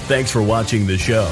[0.08, 1.32] Thanks for watching the show.